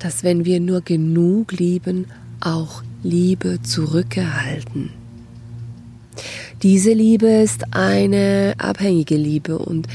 dass 0.00 0.24
wenn 0.24 0.44
wir 0.44 0.58
nur 0.58 0.80
genug 0.80 1.52
lieben, 1.52 2.06
auch 2.40 2.82
Liebe 3.04 3.62
zurückerhalten. 3.62 4.90
Diese 6.64 6.92
Liebe 6.92 7.28
ist 7.28 7.72
eine 7.72 8.54
abhängige 8.58 9.16
Liebe 9.16 9.60
und 9.60 9.86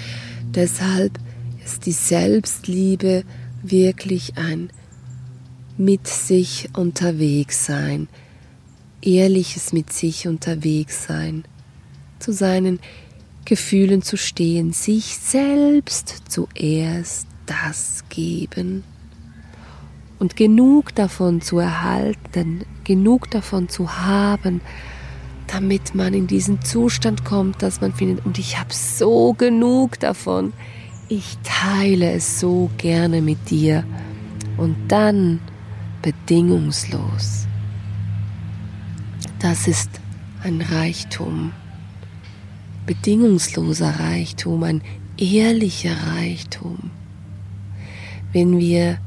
deshalb 0.55 1.19
ist 1.65 1.85
die 1.87 1.91
Selbstliebe 1.91 3.25
wirklich 3.61 4.37
ein 4.37 4.69
mit 5.77 6.07
sich 6.07 6.69
unterwegs 6.73 7.65
sein, 7.65 8.07
ehrliches 9.01 9.73
mit 9.73 9.91
sich 9.91 10.25
unterwegs 10.25 11.05
sein, 11.05 11.43
zu 12.19 12.31
seinen 12.31 12.79
Gefühlen 13.45 14.01
zu 14.01 14.17
stehen, 14.17 14.73
sich 14.73 15.17
selbst 15.17 16.23
zuerst 16.29 17.27
das 17.45 18.03
geben. 18.09 18.83
Und 20.17 20.35
genug 20.35 20.95
davon 20.95 21.41
zu 21.41 21.59
erhalten, 21.59 22.65
genug 22.83 23.29
davon 23.29 23.69
zu 23.69 23.97
haben, 23.97 24.61
damit 25.47 25.93
man 25.93 26.13
in 26.13 26.27
diesen 26.27 26.61
Zustand 26.63 27.23
kommt, 27.23 27.61
dass 27.61 27.81
man 27.81 27.93
findet, 27.93 28.25
und 28.25 28.39
ich 28.39 28.59
habe 28.59 28.73
so 28.73 29.33
genug 29.33 29.99
davon, 29.99 30.53
ich 31.07 31.37
teile 31.43 32.13
es 32.13 32.39
so 32.39 32.71
gerne 32.77 33.21
mit 33.21 33.49
dir. 33.49 33.83
Und 34.57 34.75
dann 34.87 35.39
bedingungslos. 36.01 37.45
Das 39.39 39.67
ist 39.67 39.89
ein 40.43 40.61
Reichtum, 40.61 41.51
bedingungsloser 42.85 43.99
Reichtum, 43.99 44.63
ein 44.63 44.81
ehrlicher 45.17 45.95
Reichtum. 46.15 46.91
Wenn 48.31 48.59
wir 48.59 48.99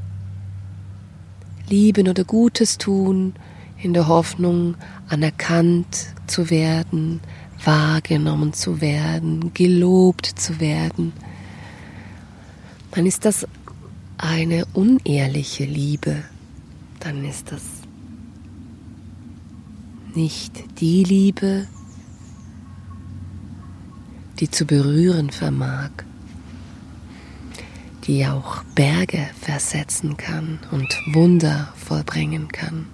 lieben 1.68 2.08
oder 2.08 2.24
Gutes 2.24 2.78
tun, 2.78 3.34
in 3.80 3.92
der 3.92 4.08
Hoffnung, 4.08 4.76
anerkannt 5.08 6.14
zu 6.26 6.50
werden, 6.50 7.20
wahrgenommen 7.64 8.52
zu 8.52 8.80
werden, 8.80 9.52
gelobt 9.54 10.26
zu 10.26 10.60
werden, 10.60 11.12
dann 12.92 13.06
ist 13.06 13.24
das 13.24 13.46
eine 14.16 14.64
unehrliche 14.72 15.64
Liebe, 15.64 16.24
dann 17.00 17.24
ist 17.24 17.52
das 17.52 17.62
nicht 20.14 20.80
die 20.80 21.04
Liebe, 21.04 21.68
die 24.38 24.50
zu 24.50 24.64
berühren 24.64 25.30
vermag, 25.30 25.90
die 28.06 28.26
auch 28.26 28.62
Berge 28.74 29.28
versetzen 29.40 30.16
kann 30.16 30.60
und 30.70 30.88
Wunder 31.12 31.72
vollbringen 31.76 32.48
kann. 32.48 32.86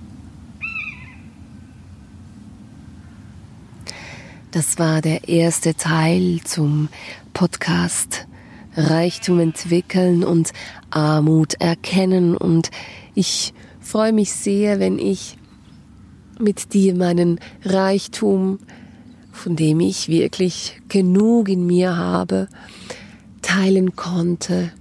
Das 4.50 4.78
war 4.78 5.02
der 5.02 5.28
erste 5.28 5.74
Teil 5.74 6.40
zum 6.44 6.88
Podcast 7.32 8.26
Reichtum 8.76 9.40
entwickeln 9.40 10.24
und 10.24 10.52
Armut 10.90 11.54
erkennen 11.54 12.36
und 12.36 12.70
ich 13.14 13.52
freue 13.80 14.12
mich 14.12 14.32
sehr, 14.32 14.80
wenn 14.80 14.98
ich 14.98 15.38
mit 16.38 16.72
dir 16.72 16.94
meinen 16.94 17.38
Reichtum, 17.64 18.58
von 19.34 19.56
dem 19.56 19.80
ich 19.80 20.08
wirklich 20.08 20.80
genug 20.88 21.48
in 21.48 21.66
mir 21.66 21.96
habe, 21.96 22.48
teilen 23.42 23.96
konnte, 23.96 24.72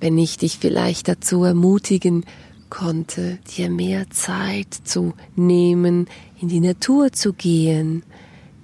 wenn 0.00 0.18
ich 0.18 0.36
dich 0.38 0.58
vielleicht 0.58 1.08
dazu 1.08 1.44
ermutigen 1.44 2.24
konnte, 2.68 3.38
dir 3.56 3.70
mehr 3.70 4.10
Zeit 4.10 4.72
zu 4.84 5.14
nehmen, 5.34 6.06
in 6.40 6.48
die 6.48 6.60
Natur 6.60 7.12
zu 7.12 7.32
gehen, 7.32 8.02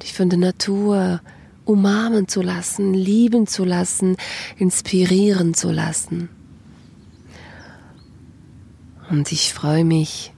dich 0.03 0.13
von 0.13 0.29
der 0.29 0.39
Natur 0.39 1.21
umarmen 1.65 2.29
zu 2.29 2.43
lassen, 2.43 2.95
lieben 2.95 3.47
zu 3.47 3.65
lassen, 3.65 4.17
inspirieren 4.59 5.55
zu 5.55 5.71
lassen. 5.71 6.29
Und 9.11 9.33
ich 9.33 9.53
freue 9.53 9.85
mich 9.85 10.33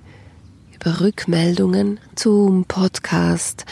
über 0.74 1.00
Rückmeldungen 1.00 1.98
zum 2.14 2.64
Podcast. 2.64 3.66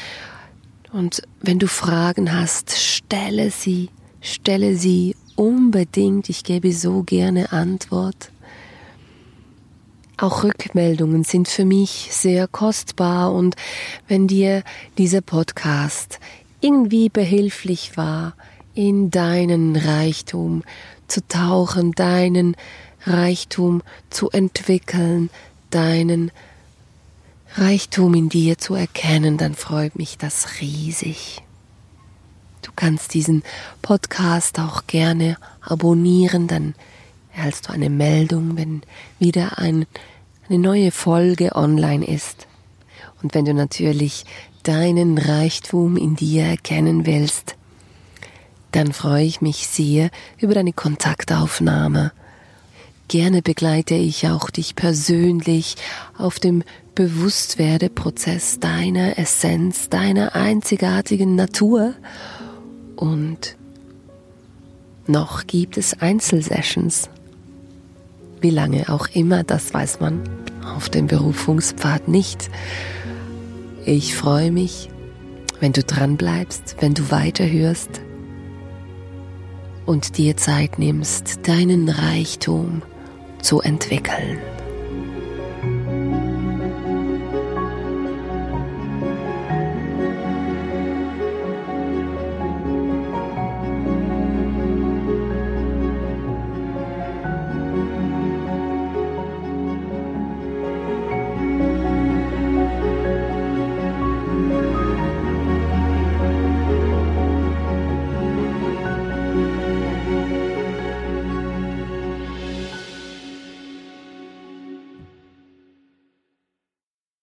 Und 0.93 1.23
wenn 1.41 1.59
du 1.59 1.69
Fragen 1.69 2.33
hast, 2.33 2.77
stelle 2.77 3.51
sie, 3.51 3.91
stelle 4.21 4.77
sie 4.77 5.15
unbedingt. 5.37 6.29
Ich 6.29 6.43
gebe 6.43 6.73
so 6.73 7.03
gerne 7.03 7.53
Antwort. 7.53 8.33
Auch 10.17 10.43
Rückmeldungen 10.43 11.25
sind 11.25 11.49
für 11.49 11.65
mich 11.65 12.09
sehr 12.11 12.47
kostbar 12.47 13.33
und 13.33 13.57
wenn 14.07 14.27
dir 14.27 14.63
dieser 14.99 15.23
Podcast 15.23 16.19
irgendwie 16.61 17.09
behilflich 17.09 17.97
war, 17.97 18.35
in 18.75 19.11
deinen 19.11 19.77
Reichtum 19.77 20.63
zu 21.09 21.27
tauchen, 21.27 21.93
deinen 21.93 22.55
Reichtum 23.07 23.83
zu 24.11 24.29
entwickeln, 24.31 25.31
deinen 25.71 26.31
Reichtum 27.55 28.15
in 28.15 28.29
dir 28.29 28.59
zu 28.59 28.75
erkennen, 28.75 29.37
dann 29.37 29.55
freut 29.55 29.97
mich 29.97 30.17
das 30.17 30.61
riesig. 30.61 31.43
Du 32.63 32.71
kannst 32.77 33.15
diesen 33.15 33.43
Podcast 33.83 34.61
auch 34.61 34.87
gerne 34.87 35.37
abonnieren, 35.61 36.47
dann 36.47 36.75
erhältst 37.35 37.69
du 37.69 37.73
eine 37.73 37.91
Meldung, 37.91 38.57
wenn 38.57 38.83
wieder 39.19 39.59
ein, 39.59 39.87
eine 40.49 40.59
neue 40.59 40.93
Folge 40.93 41.57
online 41.57 42.07
ist. 42.07 42.47
Und 43.23 43.35
wenn 43.35 43.45
du 43.45 43.55
natürlich 43.55 44.25
deinen 44.63 45.19
Reichtum 45.19 45.97
in 45.97 46.17
dir 46.17 46.45
erkennen 46.45 47.07
willst, 47.07 47.57
dann 48.73 48.93
freue 48.93 49.25
ich 49.25 49.41
mich 49.41 49.67
sehr 49.67 50.11
über 50.39 50.55
deine 50.55 50.73
Kontaktaufnahme. 50.73 52.13
Gerne 53.11 53.43
begleite 53.43 53.97
ich 53.97 54.29
auch 54.29 54.51
dich 54.51 54.77
persönlich 54.77 55.75
auf 56.17 56.39
dem 56.39 56.63
Bewusstwerdeprozess 56.95 58.61
deiner 58.61 59.19
Essenz, 59.19 59.89
deiner 59.89 60.37
einzigartigen 60.37 61.35
Natur. 61.35 61.95
Und 62.95 63.57
noch 65.09 65.49
gibt 65.49 65.77
es 65.77 66.01
Einzelsessions. 66.01 67.11
Wie 68.41 68.51
lange 68.51 68.89
auch 68.89 69.09
immer, 69.13 69.43
das 69.43 69.75
weiß 69.75 69.99
man 69.99 70.23
auf 70.65 70.89
dem 70.89 71.09
Berufungspfad 71.09 72.07
nicht. 72.07 72.49
Ich 73.87 74.15
freue 74.15 74.53
mich, 74.53 74.89
wenn 75.59 75.73
du 75.73 75.83
dran 75.83 76.17
bleibst, 76.17 76.77
wenn 76.79 76.95
du 76.95 77.11
weiterhörst 77.11 78.03
und 79.85 80.17
dir 80.17 80.37
Zeit 80.37 80.79
nimmst, 80.79 81.49
deinen 81.49 81.89
Reichtum 81.89 82.83
zu 83.43 83.61
entwickeln. 83.61 84.39